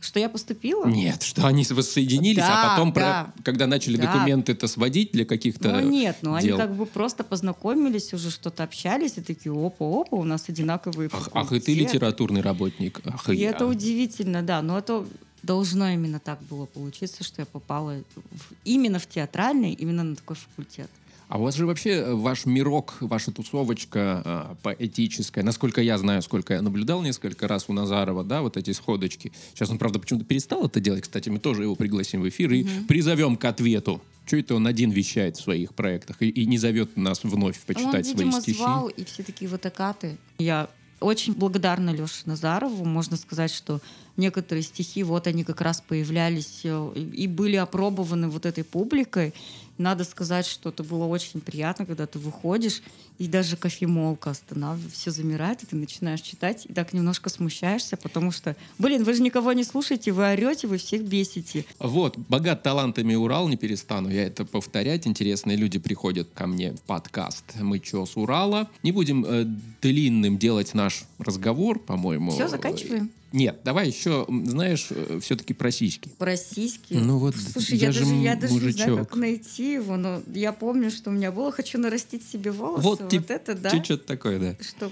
Что 0.00 0.20
я 0.20 0.28
поступила? 0.28 0.86
Нет, 0.86 1.22
что 1.22 1.44
они 1.46 1.64
воссоединились, 1.68 2.42
а 2.44 2.46
Да, 2.48 2.68
потом, 2.70 2.92
про- 2.92 3.02
да. 3.02 3.32
когда 3.42 3.66
начали 3.66 3.96
Да. 3.96 4.12
документы-то 4.12 4.68
сводить 4.68 5.10
для 5.12 5.24
каких-то 5.24 5.72
Ну 5.72 5.90
нет, 5.90 6.18
ну 6.22 6.34
они 6.34 6.46
дел. 6.48 6.56
как 6.56 6.72
бы 6.76 6.86
просто 6.86 7.24
познакомились, 7.24 8.14
уже 8.14 8.30
что-то 8.30 8.62
общались, 8.62 9.18
и 9.18 9.22
такие, 9.22 9.52
опа-опа, 9.52 10.16
у 10.16 10.24
нас 10.24 10.44
одинаковые 10.48 11.10
Ах, 11.12 11.28
ах, 11.34 11.46
и 11.52 11.58
ты 11.58 11.72
факультеты». 11.72 11.74
литературный 11.80 12.42
работник. 12.42 13.00
Ах, 13.04 13.28
и, 13.28 13.32
И 13.34 13.38
я. 13.40 13.50
это 13.50 13.66
удивительно, 13.66 14.42
да, 14.42 14.62
но 14.62 14.78
это 14.78 15.04
должно 15.42 15.88
именно 15.90 16.20
так 16.20 16.40
было 16.44 16.66
получиться, 16.66 17.24
что 17.24 17.42
я 17.42 17.46
попала 17.46 17.94
в- 18.14 18.52
именно 18.64 19.00
в 19.00 19.06
театральный, 19.08 19.72
именно 19.72 20.04
на 20.04 20.14
такой 20.16 20.36
факультет. 20.36 20.90
А 21.28 21.38
у 21.38 21.42
вас 21.42 21.54
же 21.54 21.66
вообще 21.66 21.90
э, 21.90 22.14
ваш 22.14 22.46
мирок, 22.46 22.96
ваша 23.00 23.30
тусовочка 23.30 24.22
э, 24.24 24.54
поэтическая, 24.62 25.44
насколько 25.44 25.82
я 25.82 25.98
знаю, 25.98 26.22
сколько 26.22 26.54
я 26.54 26.62
наблюдал 26.62 27.02
несколько 27.02 27.46
раз 27.46 27.66
у 27.68 27.74
Назарова, 27.74 28.24
да, 28.24 28.40
вот 28.40 28.56
эти 28.56 28.70
сходочки. 28.72 29.32
Сейчас 29.54 29.68
он, 29.70 29.78
правда, 29.78 29.98
почему-то 29.98 30.24
перестал 30.24 30.64
это 30.64 30.80
делать. 30.80 31.02
Кстати, 31.02 31.28
мы 31.28 31.38
тоже 31.38 31.64
его 31.64 31.74
пригласим 31.76 32.22
в 32.22 32.28
эфир 32.28 32.52
и 32.52 32.66
призовем 32.88 33.36
к 33.36 33.44
ответу. 33.44 34.00
Что 34.26 34.36
это 34.36 34.54
он 34.54 34.66
один 34.66 34.90
вещает 34.90 35.36
в 35.36 35.40
своих 35.42 35.74
проектах 35.74 36.16
и, 36.20 36.28
и 36.28 36.46
не 36.46 36.58
зовет 36.58 36.96
нас 36.96 37.20
вновь 37.22 37.60
почитать 37.60 38.06
Он, 38.06 38.16
свои 38.16 38.24
видимо, 38.24 38.40
стихи? 38.40 38.58
звал, 38.58 38.88
и 38.88 39.04
все 39.04 39.22
такие 39.22 39.50
вот 39.50 39.64
окаты. 39.64 40.18
Я 40.38 40.68
очень 41.00 41.32
благодарна 41.32 41.90
Леше 41.90 42.22
Назарову. 42.26 42.84
Можно 42.84 43.16
сказать, 43.16 43.52
что 43.52 43.80
некоторые 44.16 44.62
стихи, 44.62 45.02
вот 45.02 45.26
они 45.26 45.44
как 45.44 45.60
раз 45.60 45.80
появлялись 45.80 46.60
э, 46.64 46.92
и 46.96 47.26
были 47.26 47.56
опробованы 47.56 48.28
вот 48.28 48.46
этой 48.46 48.64
публикой. 48.64 49.32
Надо 49.78 50.04
сказать, 50.04 50.46
что 50.46 50.70
это 50.70 50.82
было 50.82 51.04
очень 51.04 51.40
приятно, 51.40 51.86
когда 51.86 52.06
ты 52.06 52.18
выходишь, 52.18 52.82
и 53.18 53.26
даже 53.26 53.56
кофемолка 53.56 54.30
останавливает, 54.30 54.92
все 54.92 55.10
замирает, 55.10 55.62
и 55.62 55.66
ты 55.66 55.76
начинаешь 55.76 56.20
читать, 56.20 56.66
и 56.66 56.72
так 56.72 56.92
немножко 56.92 57.30
смущаешься, 57.30 57.96
потому 57.96 58.30
что, 58.30 58.56
блин, 58.78 59.04
вы 59.04 59.14
же 59.14 59.22
никого 59.22 59.52
не 59.52 59.64
слушаете, 59.64 60.12
вы 60.12 60.32
орете, 60.32 60.66
вы 60.66 60.78
всех 60.78 61.02
бесите. 61.02 61.64
Вот, 61.78 62.16
богат 62.16 62.62
талантами 62.62 63.14
Урал, 63.14 63.48
не 63.48 63.56
перестану 63.56 64.08
я 64.08 64.24
это 64.24 64.44
повторять. 64.44 65.06
Интересные 65.06 65.56
люди 65.56 65.78
приходят 65.78 66.28
ко 66.34 66.46
мне 66.46 66.72
в 66.72 66.80
подкаст 66.82 67.44
«Мы 67.60 67.80
чё 67.80 68.06
с 68.06 68.16
Урала?». 68.16 68.68
Не 68.82 68.92
будем 68.92 69.24
э, 69.24 69.44
длинным 69.82 70.38
делать 70.38 70.74
наш 70.74 71.04
разговор, 71.18 71.78
по-моему. 71.78 72.30
Все, 72.30 72.48
заканчиваем. 72.48 73.10
Нет, 73.32 73.60
давай 73.62 73.88
еще, 73.88 74.26
знаешь, 74.28 74.88
все-таки 75.20 75.52
про 75.52 75.70
сиськи. 75.70 76.08
Про 76.16 76.36
сиськи. 76.36 76.94
Ну 76.94 77.18
вот, 77.18 77.36
Слушай, 77.36 77.76
я 77.76 77.88
я, 77.88 77.92
же 77.92 78.00
даже, 78.00 78.14
я 78.14 78.36
даже 78.36 78.54
не 78.54 78.60
знаю, 78.70 78.90
мужичок. 78.90 79.08
как 79.08 79.18
найти 79.18 79.72
его, 79.74 79.96
но 79.98 80.22
я 80.32 80.52
помню, 80.52 80.90
что 80.90 81.10
у 81.10 81.12
меня 81.12 81.30
было 81.30 81.52
«Хочу 81.52 81.78
нарастить 81.78 82.26
себе 82.26 82.52
волосы». 82.52 82.84
Вот, 82.84 83.07
Вот, 83.08 83.26
тип- 83.26 83.30
это, 83.30 83.54
да. 83.54 83.70
Чуть-чуть 83.70 84.06
такое, 84.06 84.38
да. 84.38 84.56
Что 84.62 84.90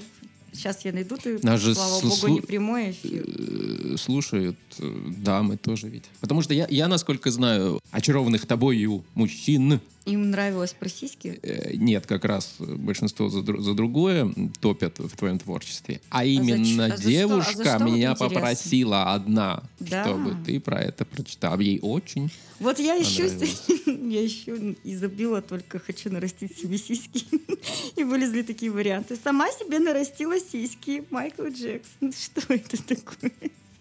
сейчас 0.52 0.84
я 0.84 0.92
найду, 0.92 1.16
ты, 1.16 1.38
Нас 1.42 1.60
же 1.60 1.74
слава 1.74 2.00
слу- 2.00 2.08
богу, 2.20 2.28
не 2.34 2.40
прямой 2.40 2.90
эфир. 2.92 3.98
Слушают 3.98 4.56
дамы 4.78 5.56
тоже 5.56 5.88
ведь. 5.88 6.04
Потому 6.20 6.42
что 6.42 6.54
я, 6.54 6.66
я, 6.70 6.88
насколько 6.88 7.30
знаю, 7.30 7.80
очарованных 7.90 8.46
тобою 8.46 9.04
мужчин 9.14 9.80
Им 10.06 10.30
нравилось 10.30 10.72
про 10.72 10.88
сиськи. 10.88 11.38
э, 11.42 11.74
нет, 11.76 12.06
как 12.06 12.24
раз 12.24 12.54
большинство 12.58 13.28
за, 13.28 13.42
за 13.42 13.74
другое 13.74 14.32
топят 14.60 14.98
в 15.00 15.16
твоем 15.16 15.38
творчестве. 15.38 16.00
А 16.10 16.18
за 16.18 16.24
именно 16.24 16.84
а 16.86 16.88
за 16.90 17.02
что- 17.02 17.10
девушка 17.10 17.50
а 17.50 17.56
за 17.56 17.64
что 17.64 17.78
вот 17.78 17.84
меня 17.92 18.12
интересно? 18.12 18.28
попросила 18.28 19.12
одна, 19.14 19.62
Да. 19.80 20.04
чтобы 20.04 20.36
ты 20.44 20.60
про 20.60 20.80
это 20.80 21.04
прочитал. 21.04 21.58
Ей 21.58 21.80
очень. 21.82 22.30
Вот 22.60 22.78
я 22.78 22.94
Понравилось. 22.94 23.62
я 23.86 24.26
ищу 24.26 24.76
и 24.84 24.96
забила 24.96 25.42
только 25.42 25.78
«Хочу 25.80 26.10
нарастить 26.10 26.56
себе 26.56 26.78
сиськи». 26.78 27.24
И 27.96 28.04
вылезли 28.04 28.42
такие 28.42 28.70
варианты. 28.70 29.16
Сама 29.22 29.48
себе 29.50 29.78
нарастила 29.78 30.38
сиськи. 30.38 31.04
Майкл 31.10 31.42
Джексон. 31.48 32.12
Что 32.12 32.54
это 32.54 32.82
такое? 32.82 33.32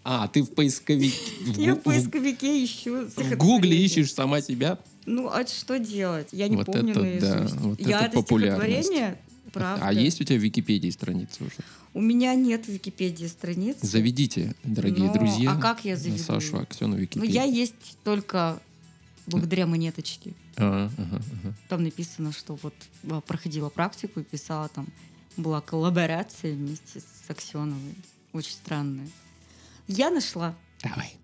А, 0.02 0.28
ты 0.28 0.42
в 0.42 0.50
поисковике... 0.50 1.14
Я 1.56 1.74
в 1.74 1.80
поисковике 1.80 2.64
ищу. 2.64 3.06
в 3.16 3.36
Гугле 3.36 3.76
ищешь 3.76 4.12
сама 4.12 4.40
себя? 4.40 4.78
Ну, 5.06 5.28
а 5.28 5.46
что 5.46 5.78
делать? 5.78 6.28
Я 6.32 6.48
не 6.48 6.56
Вот 6.56 6.66
помню 6.66 6.90
это 6.90 7.00
наизусть. 7.00 7.54
да, 7.54 7.60
вот 7.60 7.80
я 7.80 8.00
это 8.06 8.18
это 8.18 8.22
стихотворение, 8.22 9.18
правда. 9.52 9.86
А 9.86 9.92
есть 9.92 10.20
у 10.20 10.24
тебя 10.24 10.38
в 10.38 10.42
Википедии 10.42 10.90
страница 10.90 11.44
уже? 11.44 11.54
У 11.94 12.00
меня 12.02 12.34
нет 12.34 12.66
в 12.66 12.68
Википедии 12.68 13.26
страницы. 13.26 13.86
Заведите, 13.86 14.54
дорогие 14.64 15.06
Но- 15.06 15.14
друзья. 15.14 15.52
а 15.52 15.56
как 15.60 15.84
я 15.84 15.96
заведу 15.96 16.22
Сашу? 16.22 16.58
Аксену 16.58 16.92
в 16.92 16.96
Ну, 16.96 17.00
Википедии. 17.02 17.32
я 17.32 17.44
есть 17.44 17.74
только 18.04 18.60
благодаря 19.26 19.66
монеточке. 19.66 20.32
А, 20.56 20.90
ага, 20.98 21.22
ага. 21.42 21.54
Там 21.68 21.84
написано, 21.84 22.32
что 22.32 22.58
вот 22.62 22.74
а, 23.10 23.20
проходила 23.22 23.68
практику 23.70 24.20
и 24.20 24.24
писала 24.24 24.68
там, 24.68 24.86
была 25.36 25.60
коллаборация 25.60 26.52
вместе 26.54 27.00
с 27.00 27.30
Аксеновой. 27.30 27.94
Очень 28.32 28.52
странная. 28.52 29.08
Я 29.88 30.10
нашла. 30.10 30.54
Давай. 30.82 31.14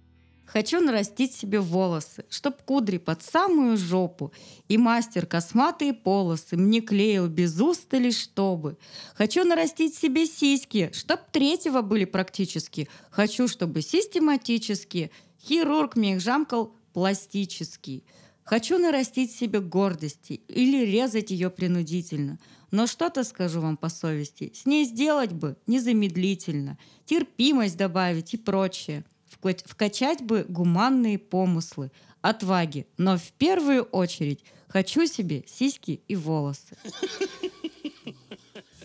Хочу 0.53 0.81
нарастить 0.81 1.35
себе 1.35 1.61
волосы, 1.61 2.27
чтоб 2.29 2.61
кудри 2.63 2.99
под 2.99 3.23
самую 3.23 3.79
жопу, 3.79 4.35
и 4.69 4.77
мастер 4.77 5.25
косматые 5.25 5.95
полосы 5.95 6.59
мне 6.59 6.83
клеил 6.83 7.27
без 7.27 7.59
устали, 7.59 8.11
чтобы. 8.11 8.77
Хочу 9.15 9.45
нарастить 9.45 9.95
себе 9.95 10.27
сиськи, 10.27 10.91
чтоб 10.93 11.21
третьего 11.31 11.81
были 11.81 12.05
практически. 12.05 12.91
Хочу, 13.11 13.49
чтобы 13.49 13.81
систематически 13.81 15.11
хирург 15.41 15.97
мне 15.97 16.17
их 16.17 16.21
жамкал 16.21 16.75
пластический. 16.93 18.05
Хочу 18.45 18.77
нарастить 18.77 19.33
себе 19.33 19.61
гордости 19.61 20.43
или 20.49 20.85
резать 20.85 21.31
ее 21.31 21.49
принудительно. 21.49 22.39
Но 22.71 22.87
что-то 22.87 23.25
скажу 23.25 23.63
вам 23.63 23.79
по 23.79 23.89
совести. 23.89 24.53
С 24.55 24.67
ней 24.67 24.85
сделать 24.85 25.33
бы 25.33 25.57
незамедлительно, 25.67 26.77
терпимость 27.07 27.79
добавить 27.79 28.35
и 28.35 28.37
прочее. 28.37 29.05
Вкачать 29.41 30.23
бы 30.23 30.45
гуманные 30.49 31.19
помыслы, 31.19 31.91
отваги. 32.21 32.87
Но 32.99 33.19
в 33.19 33.33
первую 33.33 33.83
очередь 33.85 34.45
хочу 34.69 35.07
себе 35.07 35.45
сиськи 35.47 36.01
и 36.09 36.17
волосы. 36.17 36.77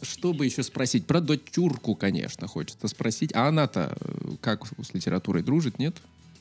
Что 0.01 0.33
бы 0.33 0.45
еще 0.45 0.63
спросить? 0.63 1.05
Про 1.07 1.21
дочурку, 1.21 1.95
конечно, 1.95 2.47
хочется 2.47 2.87
спросить. 2.87 3.33
А 3.33 3.47
она-то 3.47 3.97
э, 3.99 4.35
как 4.41 4.65
с 4.65 4.93
литературой 4.93 5.43
дружит, 5.43 5.79
нет? 5.79 5.95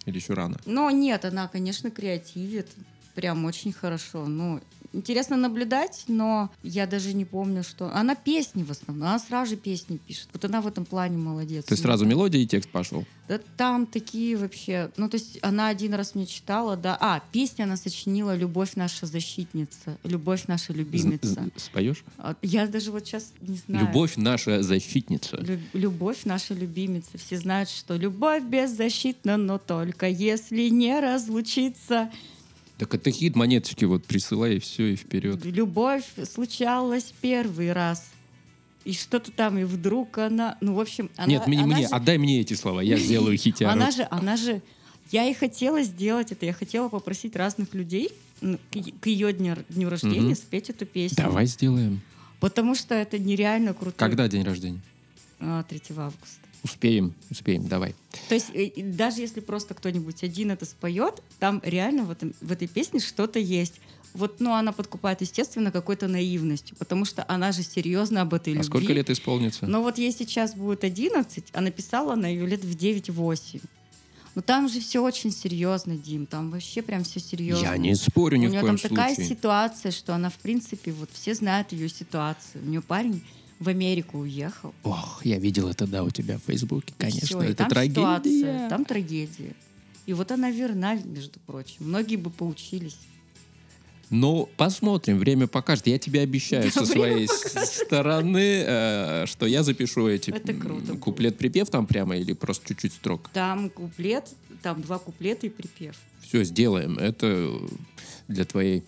Или 0.05 0.17
еще 0.17 0.35
рано? 0.35 0.59
Но 0.67 0.91
нет, 0.91 1.25
она, 1.25 1.49
конечно, 1.49 1.91
креативит. 1.91 2.69
Прям 3.15 3.45
очень 3.45 3.73
хорошо. 3.73 4.27
Ну, 4.27 4.61
интересно 4.97 5.37
наблюдать, 5.37 6.05
но 6.09 6.51
я 6.63 6.87
даже 6.87 7.13
не 7.13 7.25
помню, 7.25 7.63
что... 7.63 7.95
Она 7.95 8.15
песни 8.15 8.63
в 8.63 8.71
основном. 8.71 9.09
Она 9.09 9.19
сразу 9.19 9.51
же 9.51 9.57
песни 9.57 9.99
пишет. 9.99 10.29
Вот 10.33 10.45
она 10.45 10.61
в 10.61 10.67
этом 10.67 10.85
плане 10.85 11.17
молодец. 11.19 11.67
Есть 11.71 11.83
сразу 11.83 12.05
мелодия 12.07 12.41
и 12.41 12.47
текст 12.47 12.71
пошел? 12.71 13.05
Да 13.29 13.41
там 13.57 13.87
такие 13.87 14.37
вообще... 14.37 14.91
Ну, 14.97 15.09
то 15.09 15.17
есть 15.17 15.39
она 15.43 15.69
один 15.69 15.95
раз 15.95 16.15
мне 16.15 16.27
читала, 16.27 16.77
да. 16.77 16.97
А, 17.01 17.21
песню 17.33 17.65
она 17.65 17.77
сочинила 17.77 18.37
«Любовь 18.37 18.73
наша 18.77 19.07
защитница», 19.07 19.99
«Любовь 20.05 20.45
наша 20.47 20.73
любимица». 20.73 21.49
Споешь? 21.57 22.05
А, 22.19 22.37
Я 22.43 22.67
даже 22.67 22.91
вот 22.93 23.05
сейчас 23.07 23.33
не 23.41 23.57
знаю. 23.57 23.87
Любовь 23.87 24.17
наша 24.17 24.63
защитница. 24.63 25.37
Лю- 25.39 25.61
любовь 25.73 26.25
наша 26.25 26.55
любимица. 26.55 27.19
Все 27.19 27.37
знают, 27.39 27.69
что 27.69 27.97
любовь 27.97 28.45
беззащитна, 28.45 29.37
но 29.37 29.59
только 29.59 30.07
если 30.09 30.69
не 30.69 30.99
разлучиться. 31.01 32.11
Так 32.79 32.95
это 32.95 33.11
хит 33.11 33.37
монеточки 33.37 33.85
вот 33.85 34.05
присылай 34.05 34.57
и 34.57 34.59
все, 34.59 34.93
и 34.93 34.97
вперед. 34.97 35.45
Любовь 35.45 36.05
случалась 36.31 37.15
первый 37.21 37.73
раз. 37.73 38.05
И 38.85 38.93
что-то 38.93 39.33
там, 39.33 39.59
и 39.59 39.65
вдруг 39.65 40.19
она... 40.19 40.57
Ну, 40.61 40.75
в 40.75 40.81
общем, 40.81 41.11
она... 41.17 41.27
Нет, 41.27 41.47
мне, 41.47 41.59
она 41.63 41.75
мне, 41.75 41.89
же- 41.89 41.95
отдай 41.95 42.19
мне 42.19 42.41
эти 42.41 42.55
слова, 42.55 42.81
я 42.81 42.97
сделаю 42.97 43.37
хитяру. 43.37 43.73
Она 43.73 43.91
же, 43.91 44.07
она 44.11 44.37
же... 44.37 44.63
Я 45.11 45.25
и 45.29 45.35
хотела 45.35 45.83
сделать 45.83 46.33
это. 46.33 46.47
Я 46.47 46.53
хотела 46.53 46.89
попросить 46.89 47.35
разных 47.37 47.75
людей 47.75 48.11
к 48.41 49.07
ее 49.07 49.33
дню, 49.33 49.57
дню 49.69 49.89
рождения 49.89 50.21
Мгм. 50.21 50.35
спеть 50.37 50.69
эту 50.71 50.85
песню. 50.85 51.17
Давай 51.17 51.47
сделаем. 51.47 52.01
Потому 52.41 52.75
что 52.75 52.95
это 52.95 53.19
нереально 53.19 53.73
круто. 53.73 53.97
Когда 53.97 54.29
день 54.29 54.43
рождения? 54.43 54.81
3 55.39 55.81
августа. 55.97 56.46
Успеем, 56.63 57.15
успеем, 57.31 57.67
давай. 57.69 57.95
То 58.29 58.35
есть 58.35 58.51
э, 58.55 58.71
даже 58.83 59.21
если 59.21 59.41
просто 59.41 59.75
кто-нибудь 59.75 60.23
один 60.25 60.51
это 60.51 60.65
споет, 60.65 61.23
там 61.39 61.61
реально 61.65 62.05
в, 62.05 62.11
этом, 62.11 62.35
в 62.41 62.51
этой 62.53 62.67
песне 62.69 63.01
что-то 63.01 63.39
есть. 63.39 63.75
Вот, 64.15 64.41
ну, 64.41 64.53
она 64.55 64.73
подкупает, 64.73 65.21
естественно, 65.21 65.71
какой-то 65.71 66.09
наивностью, 66.09 66.75
потому 66.79 67.05
что 67.05 67.25
она 67.29 67.53
же 67.53 67.63
серьезно 67.63 68.23
об 68.23 68.33
этой 68.33 68.55
А 68.55 68.57
любви. 68.57 68.67
сколько 68.67 68.93
лет 68.95 69.11
исполнится? 69.11 69.67
Но 69.67 69.83
вот 69.83 69.99
ей 69.99 70.11
сейчас 70.11 70.55
будет 70.55 70.85
11, 70.85 71.45
а 71.53 71.61
написала 71.61 72.15
она 72.15 72.27
ее 72.29 72.47
лет 72.47 72.65
в 72.65 72.75
9-8. 72.75 73.61
Но 74.35 74.43
там 74.43 74.69
же 74.69 74.81
все 74.81 75.03
очень 75.03 75.31
серьезно, 75.31 75.97
Дим. 75.97 76.27
Там 76.27 76.51
вообще 76.51 76.83
прям 76.83 77.05
все 77.05 77.21
серьезно. 77.21 77.65
Я 77.65 77.77
не 77.77 77.95
спорю 77.95 78.37
ни 78.39 78.47
У 78.47 78.49
в 78.49 78.53
нее 78.53 78.61
коем 78.63 78.79
там 78.79 78.91
такая 78.91 79.15
случае. 79.15 79.35
ситуация, 79.37 79.93
что 79.93 80.15
она, 80.15 80.31
в 80.31 80.37
принципе, 80.39 80.93
вот 80.93 81.11
все 81.13 81.35
знают 81.35 81.73
ее 81.73 81.89
ситуацию. 81.89 82.63
У 82.65 82.69
нее 82.69 82.81
парень 82.83 83.23
в 83.59 83.69
Америку 83.69 84.19
уехал. 84.19 84.75
Ох, 84.83 85.25
я 85.25 85.39
видел 85.39 85.69
это, 85.69 85.87
да, 85.87 86.05
у 86.05 86.11
тебя 86.11 86.39
в 86.39 86.43
Фейсбуке, 86.43 86.93
конечно. 86.99 87.27
Всё, 87.27 87.43
и 87.43 87.47
это 87.47 87.57
там 87.57 87.69
трагедия. 87.71 87.95
ситуация, 87.95 88.69
там 88.69 88.85
трагедия. 88.85 89.55
И 90.07 90.13
вот 90.13 90.31
она 90.31 90.51
верна, 90.51 90.95
между 90.95 91.41
прочим. 91.41 91.89
Многие 91.89 92.17
бы 92.17 92.31
поучились. 92.31 92.97
Ну, 94.11 94.49
посмотрим, 94.57 95.19
время 95.19 95.47
покажет. 95.49 95.87
Я 95.87 95.99
тебе 95.99 96.21
обещаю 96.21 96.65
Да, 96.65 96.71
со 96.71 96.87
своей 96.87 97.27
с- 97.27 97.83
стороны, 97.85 98.63
э, 98.67 99.25
что 99.27 99.47
я 99.47 99.63
запишу 99.63 100.07
эти 100.09 100.31
Это 100.31 100.55
круто 100.55 100.97
куплет-припев 100.97 101.69
там 101.71 101.87
прямо 101.87 102.17
или 102.17 102.33
просто 102.33 102.69
чуть-чуть 102.69 102.93
строк. 102.93 103.31
Там 103.33 103.69
куплет, 103.71 104.29
там 104.63 104.81
два 104.83 104.99
куплета 104.99 105.47
и 105.47 105.51
припев. 105.51 105.97
Все, 106.23 106.45
сделаем. 106.45 106.99
Это 106.99 107.51
для 108.29 108.45
твоей 108.45 108.83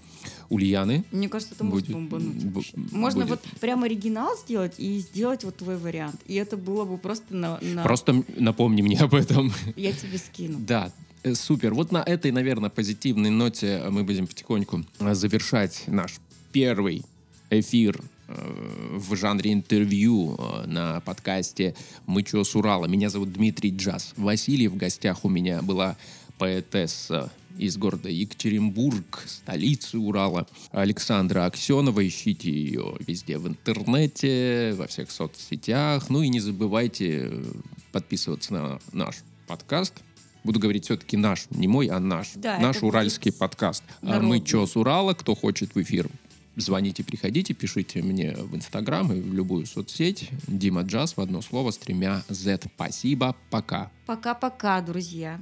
Ульяны. 0.51 1.05
Мне 1.13 1.29
кажется, 1.29 1.55
это 1.55 1.65
Будет, 1.65 1.89
может 1.89 2.11
бомбануть. 2.11 2.45
б-. 2.45 2.63
Можно 2.93 3.27
будет. 3.27 3.31
вот 3.31 3.61
прям 3.61 3.85
оригинал 3.85 4.37
сделать 4.39 4.75
и 4.79 4.99
сделать 4.99 5.45
вот 5.45 5.57
твой 5.57 5.77
вариант. 5.77 6.21
И 6.27 6.35
это 6.35 6.57
было 6.57 6.85
бы 6.85 6.97
просто 6.97 7.35
на... 7.35 7.59
на- 7.61 7.83
Просто 7.83 8.25
напомни 8.37 8.83
мне 8.83 8.99
об 9.01 9.15
этом. 9.15 9.53
Я 9.77 9.93
тебе 9.93 10.19
скину. 10.19 10.59
Да, 10.61 10.91
супер. 11.35 11.75
Вот 11.75 11.93
на 11.93 12.03
этой, 12.03 12.31
наверное, 12.31 12.71
позитивной 12.71 13.31
ноте 13.31 13.83
мы 13.91 14.05
будем 14.05 14.27
потихоньку 14.27 14.85
э, 15.01 15.15
завершать 15.15 15.85
наш 15.87 16.17
первый 16.53 17.03
эфир 17.51 18.01
э, 18.29 18.97
в 18.97 19.17
жанре 19.17 19.53
интервью 19.53 20.37
э, 20.39 20.67
на 20.67 21.01
подкасте 21.01 21.75
«Мы 22.07 22.23
чё 22.23 22.45
с 22.45 22.55
Урала». 22.55 22.87
Меня 22.87 23.11
зовут 23.11 23.33
Дмитрий 23.33 23.75
Джаз 23.77 24.13
Васильев. 24.17 24.73
В 24.73 24.77
гостях 24.77 25.25
у 25.25 25.29
меня 25.29 25.63
была 25.63 25.97
поэтесса 26.39 27.33
из 27.59 27.77
города 27.77 28.09
Екатеринбург, 28.09 29.25
столицы 29.27 29.99
Урала, 29.99 30.47
Александра 30.71 31.45
Аксенова. 31.47 32.07
Ищите 32.07 32.51
ее 32.51 32.95
везде 33.01 33.39
в 33.39 33.49
интернете, 33.49 34.75
во 34.75 34.87
всех 34.87 35.11
соцсетях. 35.11 36.09
Ну 36.09 36.23
и 36.23 36.29
не 36.29 36.41
забывайте 36.41 37.29
э, 37.31 37.45
подписываться 37.93 38.53
на 38.53 38.81
наш 38.93 39.17
подкаст 39.47 39.95
Буду 40.45 40.61
говорить 40.61 40.85
все-таки 40.85 41.17
наш, 41.17 41.47
не 41.51 41.69
мой, 41.69 41.89
а 41.89 42.01
наш. 42.01 42.33
Да, 42.35 42.59
наш 42.59 42.83
уральский 42.83 43.31
будет 43.31 43.39
подкаст. 43.39 43.83
А 44.03 44.07
народный. 44.07 44.39
мы 44.39 44.41
чё 44.45 44.67
с 44.67 44.77
Урала? 44.77 45.15
Кто 45.15 45.35
хочет 45.35 45.75
в 45.75 45.83
эфир, 45.83 46.09
звоните, 46.57 47.05
приходите, 47.05 47.55
пишите 47.55 48.03
мне 48.03 48.35
в 48.35 48.55
Инстаграм 48.55 49.13
и 49.13 49.21
в 49.21 49.35
любую 49.35 49.67
соцсеть. 49.67 50.31
Дима 50.47 50.83
Джаз 50.83 51.17
в 51.17 51.21
одно 51.21 51.43
слово 51.43 51.71
с 51.71 51.79
тремя 51.79 52.23
Z. 52.29 52.69
Спасибо, 52.75 53.37
пока. 53.51 53.91
Пока-пока, 54.07 54.81
друзья. 54.81 55.41